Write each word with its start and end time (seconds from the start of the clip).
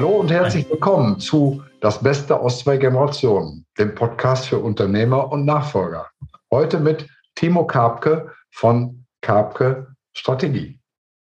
Hallo 0.00 0.16
und 0.20 0.30
herzlich 0.30 0.66
willkommen 0.70 1.20
zu 1.20 1.62
Das 1.82 2.02
Beste 2.02 2.40
aus 2.40 2.60
zwei 2.60 2.78
Generationen, 2.78 3.66
dem 3.78 3.94
Podcast 3.94 4.46
für 4.46 4.58
Unternehmer 4.58 5.30
und 5.30 5.44
Nachfolger. 5.44 6.08
Heute 6.50 6.80
mit 6.80 7.06
Timo 7.34 7.66
Karpke 7.66 8.32
von 8.50 9.04
Karpke 9.20 9.88
Strategie. 10.16 10.80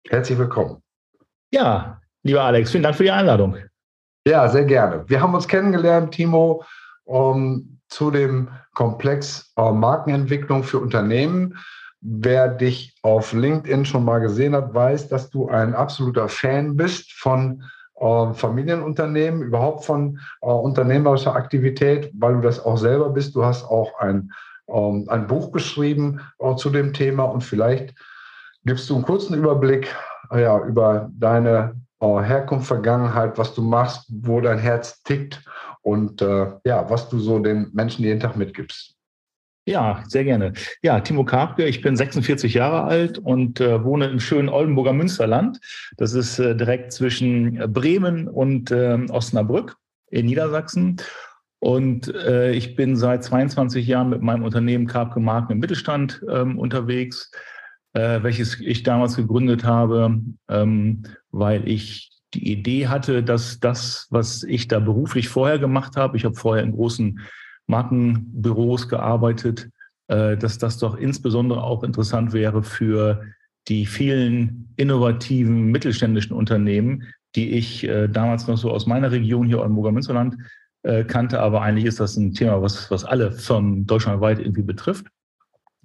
Herzlich 0.08 0.38
willkommen. 0.38 0.78
Ja, 1.52 2.00
lieber 2.22 2.44
Alex, 2.44 2.70
vielen 2.70 2.84
Dank 2.84 2.96
für 2.96 3.04
die 3.04 3.10
Einladung. 3.10 3.58
Ja, 4.28 4.48
sehr 4.48 4.66
gerne. 4.66 5.10
Wir 5.10 5.22
haben 5.22 5.34
uns 5.34 5.48
kennengelernt, 5.48 6.14
Timo, 6.14 6.64
um, 7.06 7.80
zu 7.90 8.12
dem 8.12 8.50
Komplex 8.76 9.52
uh, 9.60 9.72
Markenentwicklung 9.72 10.64
für 10.64 10.78
Unternehmen. 10.78 11.58
Wer 12.00 12.48
dich 12.48 12.96
auf 13.02 13.34
LinkedIn 13.34 13.86
schon 13.86 14.06
mal 14.06 14.20
gesehen 14.20 14.56
hat, 14.56 14.72
weiß, 14.72 15.08
dass 15.08 15.32
du 15.32 15.50
ein 15.50 15.74
absoluter 15.74 16.30
Fan 16.30 16.76
bist 16.78 17.12
von 17.14 17.64
äh, 18.02 18.34
Familienunternehmen, 18.34 19.44
überhaupt 19.44 19.86
von 19.86 20.20
äh, 20.42 20.48
unternehmerischer 20.48 21.36
Aktivität, 21.36 22.12
weil 22.16 22.34
du 22.34 22.42
das 22.42 22.64
auch 22.64 22.78
selber 22.78 23.10
bist. 23.10 23.36
Du 23.36 23.46
hast 23.46 23.64
auch 23.64 24.00
ein, 24.00 24.32
ähm, 24.68 25.06
ein 25.08 25.28
Buch 25.28 25.52
geschrieben 25.52 26.20
äh, 26.40 26.56
zu 26.56 26.70
dem 26.72 26.94
Thema 26.94 27.24
und 27.26 27.42
vielleicht 27.42 27.94
gibst 28.66 28.90
du 28.90 28.96
einen 28.96 29.06
kurzen 29.06 29.36
Überblick 29.36 29.96
äh, 30.32 30.42
ja, 30.42 30.60
über 30.60 31.10
deine 31.14 31.76
äh, 32.00 32.22
Herkunft, 32.22 32.68
Vergangenheit, 32.68 33.38
was 33.38 33.54
du 33.54 33.62
machst, 33.62 34.08
wo 34.10 34.42
dein 34.42 34.60
Herz 34.60 35.04
tickt 35.04 35.44
und 35.82 36.22
äh, 36.22 36.48
ja, 36.66 36.90
was 36.90 37.08
du 37.10 37.20
so 37.20 37.40
den 37.40 37.70
Menschen 37.74 38.04
jeden 38.04 38.20
Tag 38.20 38.36
mitgibst. 38.36 38.96
Ja, 39.66 40.04
sehr 40.08 40.24
gerne. 40.24 40.54
Ja, 40.82 41.00
Timo 41.02 41.24
Karpke, 41.24 41.66
ich 41.66 41.82
bin 41.82 41.96
46 41.96 42.56
Jahre 42.56 42.84
alt 42.84 43.20
und 43.20 43.62
äh, 43.62 43.84
wohne 43.84 44.08
im 44.08 44.20
schönen 44.20 44.50
Oldenburger 44.50 44.94
Münsterland. 44.94 45.60
Das 45.98 46.14
ist 46.14 46.40
äh, 46.40 46.56
direkt 46.56 46.92
zwischen 46.94 47.62
äh, 47.62 47.68
Bremen 47.68 48.28
und 48.28 48.72
äh, 48.72 48.98
Osnabrück 49.10 49.78
in 50.10 50.26
Niedersachsen. 50.26 50.98
Und 51.60 52.14
äh, 52.16 52.54
ich 52.54 52.76
bin 52.76 52.96
seit 52.96 53.24
22 53.24 53.86
Jahren 53.86 54.10
mit 54.10 54.24
meinem 54.24 54.44
Unternehmen 54.44 54.88
Karpke 54.88 55.20
Marken 55.20 55.52
im 55.54 55.60
Mittelstand 55.60 56.24
ähm, 56.28 56.58
unterwegs, 56.58 57.32
äh, 57.94 58.24
welches 58.24 58.60
ich 58.60 58.82
damals 58.82 59.16
gegründet 59.16 59.64
habe, 59.64 60.22
ähm, 60.50 61.04
weil 61.30 61.68
ich 61.68 62.10
die 62.34 62.52
Idee 62.52 62.88
hatte, 62.88 63.22
dass 63.22 63.60
das, 63.60 64.08
was 64.10 64.42
ich 64.42 64.68
da 64.68 64.80
beruflich 64.80 65.30
vorher 65.30 65.60
gemacht 65.60 65.98
habe, 65.98 66.18
ich 66.18 66.26
habe 66.26 66.36
vorher 66.36 66.64
in 66.64 66.72
großen 66.72 67.20
Markenbüros 67.68 68.90
gearbeitet, 68.90 69.70
äh, 70.08 70.38
dass 70.38 70.58
das 70.58 70.78
doch 70.78 70.96
insbesondere 70.96 71.64
auch 71.64 71.84
interessant 71.84 72.34
wäre 72.34 72.64
für 72.64 73.24
die 73.68 73.86
vielen 73.86 74.74
innovativen 74.76 75.72
mittelständischen 75.72 76.36
Unternehmen, 76.36 77.04
die 77.36 77.52
ich 77.52 77.88
äh, 77.88 78.08
damals 78.08 78.48
noch 78.48 78.58
so 78.58 78.72
aus 78.72 78.88
meiner 78.88 79.12
Region 79.12 79.48
hier 79.48 79.60
Oldenburger 79.60 79.92
Münsterland 79.92 80.36
äh, 80.84 81.04
kannte. 81.04 81.40
Aber 81.40 81.62
eigentlich 81.62 81.86
ist 81.86 82.00
das 82.00 82.18
ein 82.18 82.34
Thema, 82.34 82.62
was, 82.62 82.90
was 82.92 83.06
alle 83.06 83.32
Firmen 83.32 83.86
deutschlandweit 83.86 84.40
irgendwie 84.40 84.64
betrifft. 84.64 85.08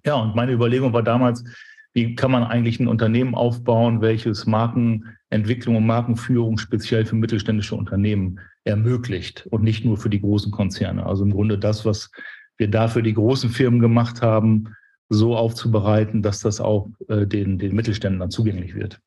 Ja, 0.04 0.14
und 0.14 0.34
meine 0.34 0.52
Überlegung 0.52 0.92
war 0.92 1.02
damals, 1.02 1.44
wie 1.92 2.14
kann 2.14 2.30
man 2.30 2.44
eigentlich 2.44 2.80
ein 2.80 2.88
Unternehmen 2.88 3.34
aufbauen, 3.34 4.00
welches 4.00 4.46
Markenentwicklung 4.46 5.76
und 5.76 5.86
Markenführung 5.86 6.58
speziell 6.58 7.04
für 7.06 7.16
mittelständische 7.16 7.74
Unternehmen 7.74 8.40
ermöglicht 8.66 9.46
und 9.50 9.62
nicht 9.62 9.84
nur 9.84 9.96
für 9.96 10.10
die 10.10 10.20
großen 10.20 10.50
Konzerne. 10.50 11.06
Also 11.06 11.24
im 11.24 11.32
Grunde 11.32 11.58
das, 11.58 11.84
was 11.84 12.10
wir 12.58 12.68
da 12.68 12.88
für 12.88 13.02
die 13.02 13.14
großen 13.14 13.50
Firmen 13.50 13.80
gemacht 13.80 14.22
haben, 14.22 14.74
so 15.08 15.36
aufzubereiten, 15.36 16.22
dass 16.22 16.40
das 16.40 16.60
auch 16.60 16.88
äh, 17.08 17.26
den, 17.26 17.58
den 17.58 17.74
Mittelständlern 17.74 18.30
zugänglich 18.30 18.74
wird. 18.74 19.00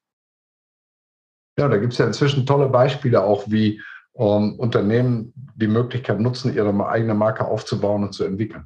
Ja, 1.57 1.67
da 1.67 1.77
gibt 1.77 1.91
es 1.91 1.99
ja 1.99 2.07
inzwischen 2.07 2.45
tolle 2.45 2.69
Beispiele 2.69 3.21
auch, 3.21 3.51
wie 3.51 3.81
ähm, 4.15 4.55
Unternehmen 4.57 5.33
die 5.55 5.67
Möglichkeit 5.67 6.21
nutzen, 6.21 6.55
ihre 6.55 6.87
eigene 6.87 7.13
Marke 7.13 7.45
aufzubauen 7.45 8.03
und 8.03 8.13
zu 8.13 8.23
entwickeln. 8.23 8.65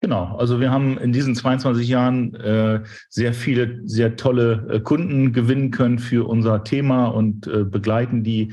Genau, 0.00 0.36
also 0.36 0.60
wir 0.60 0.70
haben 0.72 0.98
in 0.98 1.12
diesen 1.12 1.36
22 1.36 1.86
Jahren 1.86 2.34
äh, 2.34 2.82
sehr 3.08 3.34
viele, 3.34 3.80
sehr 3.84 4.16
tolle 4.16 4.66
äh, 4.68 4.80
Kunden 4.80 5.32
gewinnen 5.32 5.70
können 5.70 5.98
für 5.98 6.26
unser 6.26 6.64
Thema 6.64 7.06
und 7.06 7.46
äh, 7.46 7.64
begleiten 7.64 8.24
die 8.24 8.52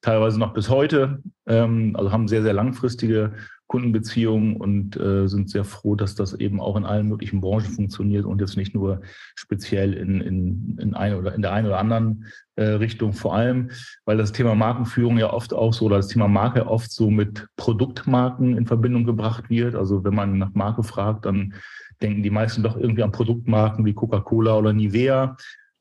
teilweise 0.00 0.38
noch 0.38 0.52
bis 0.52 0.68
heute. 0.68 1.22
Ähm, 1.46 1.94
also 1.96 2.12
haben 2.12 2.28
sehr, 2.28 2.42
sehr 2.42 2.52
langfristige 2.52 3.32
Kundenbeziehungen 3.70 4.56
und 4.56 4.96
äh, 4.96 5.28
sind 5.28 5.48
sehr 5.48 5.62
froh, 5.62 5.94
dass 5.94 6.16
das 6.16 6.34
eben 6.34 6.60
auch 6.60 6.76
in 6.76 6.84
allen 6.84 7.08
möglichen 7.08 7.40
Branchen 7.40 7.70
funktioniert 7.70 8.24
und 8.24 8.40
jetzt 8.40 8.56
nicht 8.56 8.74
nur 8.74 9.00
speziell 9.36 9.94
in, 9.94 10.20
in, 10.20 10.76
in, 10.80 10.94
eine 10.94 11.16
oder 11.16 11.36
in 11.36 11.42
der 11.42 11.52
einen 11.52 11.68
oder 11.68 11.78
anderen 11.78 12.26
äh, 12.56 12.64
Richtung. 12.64 13.12
Vor 13.12 13.32
allem, 13.36 13.70
weil 14.04 14.16
das 14.16 14.32
Thema 14.32 14.56
Markenführung 14.56 15.18
ja 15.18 15.32
oft 15.32 15.54
auch 15.54 15.72
so 15.72 15.84
oder 15.84 15.98
das 15.98 16.08
Thema 16.08 16.26
Marke 16.26 16.66
oft 16.66 16.90
so 16.90 17.10
mit 17.10 17.46
Produktmarken 17.54 18.56
in 18.56 18.66
Verbindung 18.66 19.04
gebracht 19.04 19.50
wird. 19.50 19.76
Also 19.76 20.02
wenn 20.02 20.16
man 20.16 20.38
nach 20.38 20.52
Marke 20.52 20.82
fragt, 20.82 21.24
dann 21.24 21.54
denken 22.02 22.24
die 22.24 22.30
meisten 22.30 22.64
doch 22.64 22.76
irgendwie 22.76 23.04
an 23.04 23.12
Produktmarken 23.12 23.84
wie 23.84 23.94
Coca-Cola 23.94 24.56
oder 24.58 24.72
Nivea. 24.72 25.36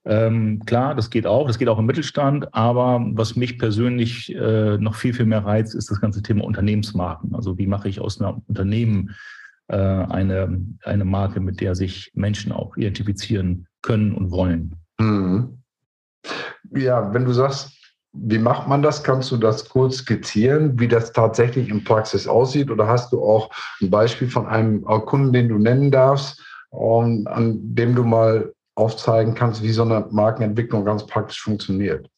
Ähm, 0.06 0.64
klar, 0.66 0.96
das 0.96 1.10
geht 1.10 1.28
auch, 1.28 1.48
das 1.48 1.60
geht 1.60 1.68
auch 1.68 1.80
im 1.80 1.86
Mittelstand, 1.86 2.54
aber 2.54 3.06
was 3.14 3.36
mich 3.36 3.60
persönlich 3.60 4.34
äh, 4.34 4.78
noch 4.78 4.96
viel, 4.96 5.14
viel 5.14 5.26
mehr 5.26 5.46
reizt, 5.46 5.76
ist 5.76 5.92
das 5.92 6.00
ganze 6.00 6.22
Thema 6.22 6.46
Unternehmensmarken. 6.46 7.36
Also 7.36 7.58
wie 7.58 7.68
mache 7.68 7.90
ich 7.90 8.00
aus 8.00 8.22
einem 8.22 8.42
Unternehmen 8.48 9.16
äh, 9.68 9.76
eine, 9.76 10.66
eine 10.84 11.06
Marke, 11.06 11.40
mit 11.40 11.62
der 11.62 11.76
sich 11.76 12.12
Menschen 12.16 12.52
auch 12.52 12.76
identifizieren 12.76 13.68
können 13.82 14.14
und 14.14 14.32
wollen. 14.32 14.76
Mhm. 15.00 15.62
Ja, 16.76 17.14
wenn 17.14 17.26
du 17.26 17.34
sagst, 17.34 17.76
wie 18.14 18.40
macht 18.40 18.68
man 18.68 18.82
das? 18.82 19.04
Kannst 19.04 19.32
du 19.32 19.38
das 19.38 19.70
kurz 19.70 19.98
skizzieren, 19.98 20.80
wie 20.80 20.88
das 20.88 21.14
tatsächlich 21.14 21.70
in 21.70 21.84
Praxis 21.84 22.28
aussieht? 22.28 22.72
Oder 22.72 22.88
hast 22.88 23.14
du 23.14 23.24
auch 23.24 23.52
ein 23.82 23.92
Beispiel 23.92 24.28
von 24.28 24.48
einem 24.48 24.84
Kunden, 24.84 25.32
den 25.32 25.50
du 25.50 25.60
nennen 25.60 25.92
darfst, 25.92 26.42
um, 26.72 27.28
an 27.28 27.60
dem 27.62 27.96
du 27.96 28.04
mal 28.04 28.54
aufzeigen 28.80 29.36
kannst, 29.36 29.62
wie 29.62 29.72
so 29.72 29.84
eine 29.84 30.08
Markenentwicklung 30.10 30.86
ganz 30.86 31.06
praktisch 31.06 31.42
funktioniert. 31.42 32.10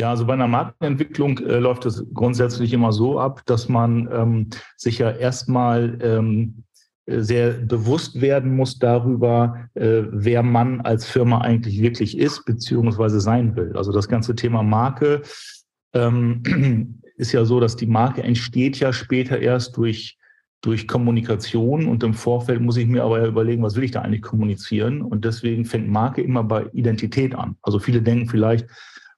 Ja, 0.00 0.10
also 0.10 0.24
bei 0.26 0.34
einer 0.34 0.46
Markenentwicklung 0.46 1.38
äh, 1.38 1.58
läuft 1.58 1.84
es 1.84 2.04
grundsätzlich 2.14 2.72
immer 2.72 2.92
so 2.92 3.18
ab, 3.18 3.42
dass 3.46 3.68
man 3.68 4.08
ähm, 4.12 4.50
sich 4.76 4.98
ja 4.98 5.10
erstmal 5.10 5.98
ähm, 6.00 6.62
sehr 7.06 7.52
bewusst 7.52 8.20
werden 8.20 8.54
muss 8.54 8.78
darüber, 8.78 9.68
äh, 9.74 10.02
wer 10.10 10.42
man 10.42 10.82
als 10.82 11.06
Firma 11.06 11.40
eigentlich 11.40 11.80
wirklich 11.80 12.16
ist 12.16 12.44
beziehungsweise 12.44 13.20
sein 13.20 13.56
will. 13.56 13.76
Also 13.76 13.90
das 13.90 14.08
ganze 14.08 14.36
Thema 14.36 14.62
Marke 14.62 15.22
ähm, 15.94 17.00
ist 17.16 17.32
ja 17.32 17.44
so, 17.44 17.58
dass 17.58 17.74
die 17.74 17.86
Marke 17.86 18.22
entsteht 18.22 18.78
ja 18.78 18.92
später 18.92 19.40
erst 19.40 19.76
durch 19.76 20.17
durch 20.60 20.88
Kommunikation 20.88 21.86
und 21.86 22.02
im 22.02 22.14
Vorfeld 22.14 22.60
muss 22.60 22.76
ich 22.76 22.86
mir 22.86 23.04
aber 23.04 23.24
überlegen, 23.24 23.62
was 23.62 23.76
will 23.76 23.84
ich 23.84 23.92
da 23.92 24.02
eigentlich 24.02 24.22
kommunizieren? 24.22 25.02
Und 25.02 25.24
deswegen 25.24 25.64
fängt 25.64 25.88
Marke 25.88 26.20
immer 26.20 26.42
bei 26.42 26.66
Identität 26.72 27.34
an. 27.34 27.56
Also 27.62 27.78
viele 27.78 28.02
denken 28.02 28.28
vielleicht, 28.28 28.66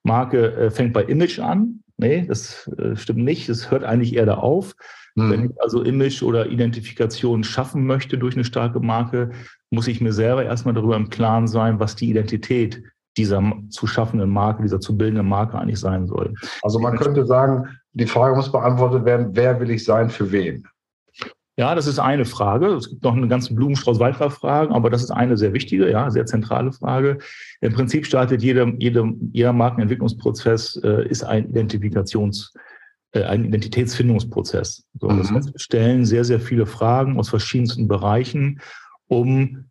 Marke 0.02 0.52
äh, 0.52 0.70
fängt 0.70 0.92
bei 0.92 1.04
Image 1.04 1.38
an. 1.38 1.82
Nee, 1.96 2.24
das 2.26 2.68
äh, 2.78 2.96
stimmt 2.96 3.24
nicht. 3.24 3.48
Es 3.48 3.70
hört 3.70 3.84
eigentlich 3.84 4.16
eher 4.16 4.26
da 4.26 4.34
auf. 4.34 4.74
Mhm. 5.14 5.30
Wenn 5.30 5.44
ich 5.46 5.62
also 5.62 5.82
Image 5.82 6.22
oder 6.22 6.48
Identifikation 6.48 7.42
schaffen 7.42 7.86
möchte 7.86 8.18
durch 8.18 8.34
eine 8.34 8.44
starke 8.44 8.80
Marke, 8.80 9.30
muss 9.70 9.88
ich 9.88 10.00
mir 10.00 10.12
selber 10.12 10.44
erstmal 10.44 10.74
darüber 10.74 10.96
im 10.96 11.10
Klaren 11.10 11.46
sein, 11.46 11.80
was 11.80 11.96
die 11.96 12.10
Identität 12.10 12.82
dieser 13.16 13.42
zu 13.70 13.86
schaffenden 13.86 14.30
Marke, 14.30 14.62
dieser 14.62 14.80
zu 14.80 14.96
bildenden 14.96 15.28
Marke 15.28 15.58
eigentlich 15.58 15.80
sein 15.80 16.06
soll. 16.06 16.34
Also 16.62 16.78
man 16.78 16.96
könnte 16.96 17.26
sagen, 17.26 17.68
die 17.92 18.06
Frage 18.06 18.36
muss 18.36 18.52
beantwortet 18.52 19.04
werden, 19.04 19.31
wer 19.32 19.58
will 19.60 19.70
ich 19.70 19.84
sein 19.84 20.10
für 20.10 20.31
wen? 20.31 20.66
Ja, 21.60 21.74
das 21.74 21.86
ist 21.86 21.98
eine 21.98 22.24
Frage. 22.24 22.68
Es 22.68 22.88
gibt 22.88 23.02
noch 23.02 23.14
einen 23.14 23.28
ganzen 23.28 23.54
Blumenstrauß 23.54 23.98
weiterer 23.98 24.30
Fragen, 24.30 24.72
aber 24.72 24.88
das 24.88 25.02
ist 25.02 25.10
eine 25.10 25.36
sehr 25.36 25.52
wichtige, 25.52 25.90
ja, 25.90 26.10
sehr 26.10 26.24
zentrale 26.24 26.72
Frage. 26.72 27.18
Im 27.60 27.74
Prinzip 27.74 28.06
startet 28.06 28.42
jeder, 28.42 28.72
jeder, 28.78 29.12
jeder 29.30 29.52
Markenentwicklungsprozess 29.52 30.80
äh, 30.82 31.06
ist 31.06 31.22
ein 31.22 31.50
Identifikations, 31.50 32.54
äh, 33.12 33.24
ein 33.24 33.44
Identitätsfindungsprozess. 33.44 34.86
So, 34.98 35.10
mhm. 35.10 35.18
Das 35.18 35.30
heißt, 35.30 35.52
wir 35.52 35.60
stellen 35.60 36.06
sehr, 36.06 36.24
sehr 36.24 36.40
viele 36.40 36.64
Fragen 36.64 37.18
aus 37.18 37.28
verschiedensten 37.28 37.88
Bereichen, 37.88 38.62
um 39.08 39.66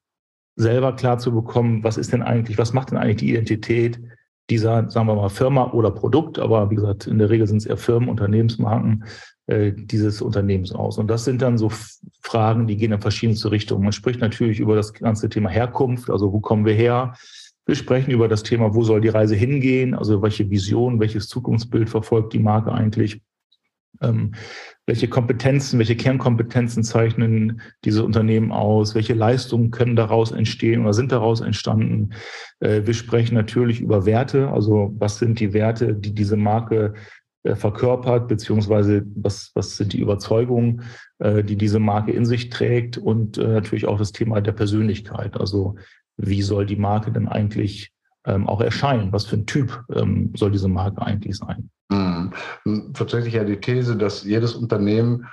selber 0.58 0.96
klar 0.96 1.18
zu 1.18 1.34
bekommen, 1.34 1.84
was 1.84 1.98
ist 1.98 2.14
denn 2.14 2.22
eigentlich, 2.22 2.60
was 2.60 2.72
macht 2.72 2.92
denn 2.92 3.00
eigentlich 3.00 3.18
die 3.18 3.32
Identität 3.32 4.00
dieser, 4.50 4.90
sagen 4.90 5.08
wir 5.08 5.16
mal, 5.16 5.30
Firma 5.30 5.72
oder 5.72 5.92
Produkt, 5.92 6.40
aber 6.40 6.70
wie 6.72 6.76
gesagt, 6.76 7.08
in 7.08 7.20
der 7.20 7.30
Regel 7.30 7.48
sind 7.48 7.58
es 7.58 7.66
eher 7.66 7.78
Firmen, 7.78 8.10
Unternehmensmarken, 8.10 9.06
äh, 9.48 9.74
dieses 9.76 10.22
Unternehmens 10.22 10.72
aus. 10.72 10.98
Und 10.98 11.08
das 11.08 11.26
sind 11.26 11.42
dann 11.42 11.58
so 11.58 11.72
Fragen, 12.22 12.68
die 12.68 12.78
gehen 12.78 12.92
in 12.92 13.02
verschiedenste 13.02 13.52
Richtungen. 13.52 13.84
Man 13.84 13.94
spricht 13.94 14.22
natürlich 14.22 14.60
über 14.60 14.76
das 14.76 14.94
ganze 14.94 15.30
Thema 15.30 15.50
Herkunft, 15.50 16.10
also 16.10 16.34
wo 16.34 16.40
kommen 16.40 16.66
wir 16.66 16.74
her? 16.74 17.16
Wir 17.66 17.76
sprechen 17.76 18.12
über 18.12 18.28
das 18.28 18.44
Thema, 18.44 18.74
wo 18.74 18.84
soll 18.84 19.02
die 19.02 19.10
Reise 19.10 19.36
hingehen? 19.36 19.94
Also 19.94 20.22
welche 20.24 20.50
Vision, 20.50 21.00
welches 21.00 21.28
Zukunftsbild 21.28 21.90
verfolgt 21.90 22.34
die 22.34 22.40
Marke 22.40 22.72
eigentlich? 22.72 23.22
Ähm, 24.02 24.34
welche 24.90 25.08
Kompetenzen, 25.08 25.78
welche 25.78 25.96
Kernkompetenzen 25.96 26.84
zeichnen 26.84 27.62
diese 27.86 28.04
Unternehmen 28.04 28.52
aus? 28.52 28.96
Welche 28.96 29.14
Leistungen 29.14 29.70
können 29.70 29.96
daraus 29.96 30.32
entstehen 30.32 30.82
oder 30.82 30.94
sind 30.94 31.12
daraus 31.12 31.42
entstanden? 31.42 32.10
Äh, 32.60 32.82
wir 32.86 32.96
sprechen 32.96 33.36
natürlich 33.36 33.82
über 33.82 34.08
Werte. 34.08 34.50
Also 34.50 34.92
was 34.98 35.20
sind 35.20 35.40
die 35.40 35.54
Werte, 35.54 35.94
die 35.94 36.16
diese 36.16 36.38
Marke 36.38 36.96
äh, 37.44 37.54
verkörpert, 37.54 38.28
beziehungsweise 38.28 39.06
was, 39.14 39.52
was 39.54 39.78
sind 39.78 39.94
die 39.94 40.00
Überzeugungen, 40.00 40.82
äh, 41.20 41.44
die 41.44 41.56
diese 41.56 41.78
Marke 41.78 42.12
in 42.12 42.26
sich 42.26 42.50
trägt 42.50 42.98
und 42.98 43.38
natürlich 43.38 43.86
auch 43.86 44.00
das 44.00 44.12
Thema 44.12 44.42
der 44.42 44.54
Persönlichkeit. 44.54 45.40
Also 45.40 45.76
wie 46.18 46.42
soll 46.42 46.66
die 46.66 46.78
Marke 46.78 47.12
denn 47.12 47.28
eigentlich 47.28 47.92
ähm, 48.26 48.48
auch 48.48 48.62
erscheinen? 48.62 49.12
Was 49.12 49.26
für 49.26 49.38
ein 49.38 49.46
Typ 49.46 49.84
ähm, 49.94 50.32
soll 50.36 50.52
diese 50.52 50.68
Marke 50.68 51.02
eigentlich 51.02 51.38
sein? 51.38 51.70
Mhm. 51.90 52.32
Tatsächlich 52.94 53.34
ja 53.34 53.44
die 53.44 53.60
These, 53.60 53.96
dass 53.96 54.24
jedes 54.24 54.54
Unternehmen 54.54 55.28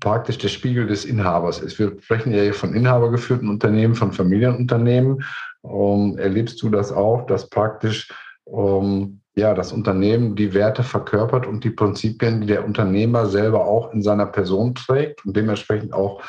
praktisch 0.00 0.38
der 0.38 0.48
Spiegel 0.48 0.86
des 0.86 1.04
Inhabers 1.04 1.60
ist. 1.60 1.78
Wir 1.78 1.96
sprechen 2.00 2.32
ja 2.32 2.42
hier 2.42 2.54
von 2.54 2.74
inhabergeführten 2.74 3.48
Unternehmen, 3.48 3.94
von 3.94 4.12
Familienunternehmen. 4.12 5.24
Ähm, 5.64 6.16
erlebst 6.18 6.62
du 6.62 6.68
das 6.68 6.92
auch, 6.92 7.26
dass 7.26 7.48
praktisch 7.50 8.08
ähm, 8.46 9.20
ja, 9.34 9.54
das 9.54 9.72
Unternehmen 9.72 10.36
die 10.36 10.54
Werte 10.54 10.82
verkörpert 10.82 11.46
und 11.46 11.64
die 11.64 11.70
Prinzipien, 11.70 12.40
die 12.40 12.48
der 12.48 12.64
Unternehmer 12.64 13.26
selber 13.26 13.64
auch 13.66 13.92
in 13.92 14.02
seiner 14.02 14.26
Person 14.26 14.74
trägt 14.74 15.24
und 15.24 15.36
dementsprechend 15.36 15.92
auch 15.92 16.22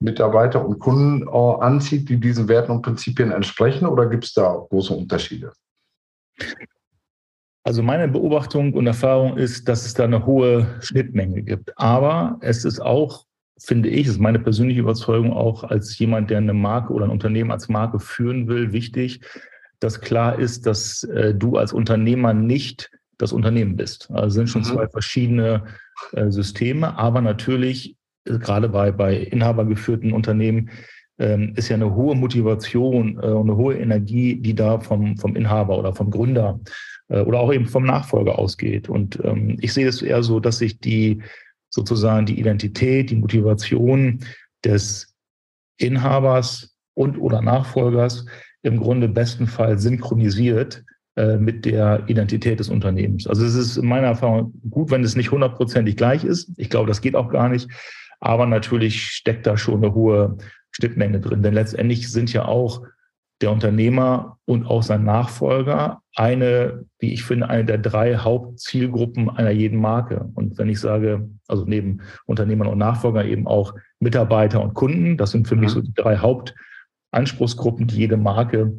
Mitarbeiter 0.00 0.64
und 0.64 0.78
Kunden 0.78 1.28
uh, 1.28 1.56
anzieht, 1.60 2.08
die 2.08 2.18
diesen 2.18 2.48
Werten 2.48 2.72
und 2.72 2.82
Prinzipien 2.82 3.30
entsprechen? 3.30 3.86
Oder 3.86 4.06
gibt 4.06 4.24
es 4.24 4.32
da 4.32 4.66
große 4.68 4.94
Unterschiede? 4.94 5.52
Also 7.62 7.82
meine 7.82 8.08
Beobachtung 8.08 8.72
und 8.72 8.86
Erfahrung 8.86 9.36
ist, 9.36 9.68
dass 9.68 9.84
es 9.84 9.94
da 9.94 10.04
eine 10.04 10.24
hohe 10.24 10.66
Schnittmenge 10.80 11.42
gibt. 11.42 11.76
Aber 11.78 12.38
es 12.40 12.64
ist 12.64 12.80
auch, 12.80 13.26
finde 13.58 13.90
ich, 13.90 14.06
ist 14.06 14.18
meine 14.18 14.38
persönliche 14.38 14.80
Überzeugung 14.80 15.34
auch 15.34 15.64
als 15.64 15.98
jemand, 15.98 16.30
der 16.30 16.38
eine 16.38 16.54
Marke 16.54 16.94
oder 16.94 17.04
ein 17.04 17.10
Unternehmen 17.10 17.50
als 17.50 17.68
Marke 17.68 18.00
führen 18.00 18.48
will, 18.48 18.72
wichtig, 18.72 19.20
dass 19.80 20.00
klar 20.00 20.38
ist, 20.38 20.64
dass 20.64 21.04
äh, 21.04 21.34
du 21.34 21.58
als 21.58 21.74
Unternehmer 21.74 22.32
nicht 22.32 22.90
das 23.18 23.32
Unternehmen 23.32 23.76
bist. 23.76 24.10
Also 24.10 24.36
sind 24.36 24.48
schon 24.48 24.62
mhm. 24.62 24.66
zwei 24.66 24.88
verschiedene 24.88 25.64
äh, 26.12 26.30
Systeme, 26.30 26.96
aber 26.96 27.20
natürlich 27.20 27.90
äh, 27.90 27.99
gerade 28.24 28.68
bei, 28.68 28.92
bei 28.92 29.16
inhabergeführten 29.16 30.12
Unternehmen 30.12 30.70
ähm, 31.18 31.52
ist 31.56 31.68
ja 31.68 31.76
eine 31.76 31.94
hohe 31.94 32.14
Motivation 32.14 33.18
äh, 33.22 33.26
und 33.26 33.50
eine 33.50 33.56
hohe 33.56 33.76
Energie, 33.76 34.36
die 34.36 34.54
da 34.54 34.80
vom, 34.80 35.16
vom 35.16 35.36
Inhaber 35.36 35.78
oder 35.78 35.94
vom 35.94 36.10
Gründer 36.10 36.60
äh, 37.08 37.20
oder 37.20 37.40
auch 37.40 37.52
eben 37.52 37.66
vom 37.66 37.84
Nachfolger 37.84 38.38
ausgeht. 38.38 38.88
Und 38.88 39.18
ähm, 39.24 39.58
ich 39.60 39.72
sehe 39.72 39.86
es 39.86 40.02
eher 40.02 40.22
so, 40.22 40.40
dass 40.40 40.58
sich 40.58 40.78
die 40.78 41.22
sozusagen 41.68 42.26
die 42.26 42.40
Identität, 42.40 43.10
die 43.10 43.16
Motivation 43.16 44.20
des 44.64 45.14
Inhabers 45.78 46.74
und 46.94 47.18
oder 47.18 47.40
Nachfolgers 47.40 48.26
im 48.62 48.78
Grunde 48.78 49.08
bestenfalls 49.08 49.82
synchronisiert 49.82 50.84
äh, 51.16 51.36
mit 51.36 51.64
der 51.64 52.04
Identität 52.08 52.60
des 52.60 52.68
Unternehmens. 52.68 53.26
Also 53.26 53.44
es 53.44 53.54
ist 53.54 53.76
in 53.76 53.86
meiner 53.86 54.08
Erfahrung 54.08 54.52
gut, 54.68 54.90
wenn 54.90 55.04
es 55.04 55.16
nicht 55.16 55.30
hundertprozentig 55.30 55.96
gleich 55.96 56.24
ist. 56.24 56.50
Ich 56.56 56.70
glaube, 56.70 56.88
das 56.88 57.00
geht 57.00 57.16
auch 57.16 57.30
gar 57.30 57.48
nicht. 57.48 57.68
Aber 58.20 58.46
natürlich 58.46 59.02
steckt 59.02 59.46
da 59.46 59.56
schon 59.56 59.82
eine 59.82 59.94
hohe 59.94 60.36
Schnittmenge 60.70 61.20
drin. 61.20 61.42
Denn 61.42 61.54
letztendlich 61.54 62.10
sind 62.10 62.32
ja 62.32 62.44
auch 62.44 62.82
der 63.40 63.50
Unternehmer 63.50 64.38
und 64.44 64.66
auch 64.66 64.82
sein 64.82 65.04
Nachfolger 65.04 66.02
eine, 66.14 66.84
wie 66.98 67.12
ich 67.12 67.24
finde, 67.24 67.48
eine 67.48 67.64
der 67.64 67.78
drei 67.78 68.16
Hauptzielgruppen 68.16 69.30
einer 69.30 69.50
jeden 69.50 69.80
Marke. 69.80 70.30
Und 70.34 70.58
wenn 70.58 70.68
ich 70.68 70.78
sage, 70.78 71.28
also 71.48 71.64
neben 71.64 72.02
Unternehmern 72.26 72.68
und 72.68 72.78
Nachfolger 72.78 73.24
eben 73.24 73.46
auch 73.46 73.74
Mitarbeiter 73.98 74.62
und 74.62 74.74
Kunden, 74.74 75.16
das 75.16 75.30
sind 75.30 75.48
für 75.48 75.54
mhm. 75.54 75.62
mich 75.62 75.70
so 75.70 75.80
die 75.80 75.94
drei 75.94 76.18
Hauptanspruchsgruppen, 76.18 77.86
die 77.86 77.96
jede 77.96 78.18
Marke 78.18 78.74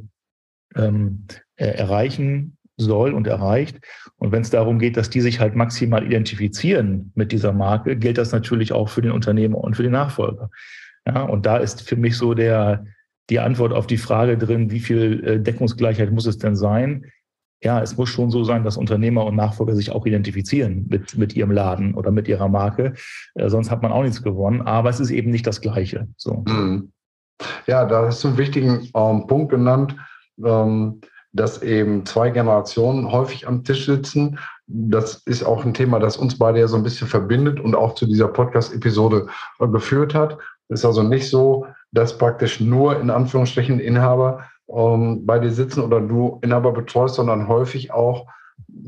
ähm, 0.76 1.26
erreichen 1.56 2.58
soll 2.78 3.14
und 3.14 3.28
erreicht. 3.28 3.80
Und 4.22 4.32
wenn 4.32 4.44
es 4.44 4.52
darum 4.52 4.78
geht, 4.78 4.98
dass 4.98 5.10
die 5.10 5.20
sich 5.20 5.40
halt 5.40 5.56
maximal 5.56 6.06
identifizieren 6.06 7.12
mit 7.16 7.32
dieser 7.32 7.54
Marke, 7.54 7.96
gilt 7.96 8.20
das 8.20 8.32
natürlich 8.32 8.72
auch 8.72 8.88
für 8.88 9.02
den 9.02 9.12
Unternehmer 9.12 9.58
und 9.58 9.76
für 9.76 9.82
den 9.82 9.94
Nachfolger. 9.94 10.52
Ja, 11.08 11.24
und 11.24 11.48
da 11.48 11.58
ist 11.58 11.82
für 11.82 11.96
mich 11.96 12.16
so 12.16 12.36
der, 12.36 12.86
die 13.32 13.40
Antwort 13.40 13.74
auf 13.74 13.88
die 13.88 13.98
Frage 13.98 14.38
drin, 14.38 14.70
wie 14.70 14.80
viel 14.80 15.24
äh, 15.26 15.40
Deckungsgleichheit 15.40 16.12
muss 16.12 16.28
es 16.28 16.38
denn 16.38 16.56
sein? 16.56 17.08
Ja, 17.64 17.82
es 17.82 17.98
muss 17.98 18.10
schon 18.10 18.30
so 18.30 18.44
sein, 18.44 18.64
dass 18.64 18.78
Unternehmer 18.78 19.26
und 19.26 19.36
Nachfolger 19.36 19.76
sich 19.76 19.92
auch 19.92 20.06
identifizieren 20.06 20.86
mit, 20.88 21.18
mit 21.18 21.36
ihrem 21.36 21.50
Laden 21.50 21.96
oder 21.96 22.12
mit 22.12 22.28
ihrer 22.28 22.48
Marke. 22.48 22.94
Äh, 23.34 23.50
sonst 23.50 23.72
hat 23.72 23.82
man 23.82 23.92
auch 23.92 24.04
nichts 24.04 24.22
gewonnen. 24.22 24.62
Aber 24.62 24.92
es 24.92 25.00
ist 25.00 25.10
eben 25.10 25.32
nicht 25.32 25.48
das 25.48 25.62
Gleiche. 25.62 26.08
So. 26.18 26.44
Mhm. 26.48 26.92
Ja, 27.66 27.86
da 27.86 28.06
hast 28.06 28.24
du 28.24 28.28
einen 28.28 28.38
wichtigen 28.38 28.88
ähm, 28.96 29.26
Punkt 29.26 29.50
genannt, 29.50 29.96
ähm, 30.46 31.02
dass 31.34 31.62
eben 31.62 32.06
zwei 32.06 32.30
Generationen 32.30 33.12
häufig 33.12 33.48
am 33.48 33.64
Tisch 33.64 33.86
sitzen. 33.86 34.38
Das 34.68 35.16
ist 35.26 35.44
auch 35.44 35.66
ein 35.66 35.74
Thema, 35.74 36.00
das 36.00 36.18
uns 36.18 36.38
beide 36.38 36.60
ja 36.60 36.68
so 36.68 36.76
ein 36.76 36.84
bisschen 36.84 37.08
verbindet 37.08 37.60
und 37.60 37.76
auch 37.76 37.96
zu 37.96 38.06
dieser 38.06 38.28
Podcast-Episode 38.28 39.28
äh, 39.60 39.68
geführt 39.68 40.14
hat. 40.14 40.38
Es 40.70 40.82
ist 40.82 40.86
also 40.86 41.04
nicht 41.04 41.30
so, 41.30 41.66
dass 41.92 42.18
praktisch 42.18 42.60
nur 42.60 43.00
in 43.00 43.10
Anführungsstrichen 43.10 43.80
Inhaber 43.80 44.46
ähm, 44.70 45.26
bei 45.26 45.40
dir 45.40 45.52
sitzen 45.52 45.82
oder 45.82 46.00
du 46.00 46.40
Inhaber 46.42 46.72
betreust, 46.72 47.16
sondern 47.16 47.48
häufig 47.48 47.92
auch 47.92 48.28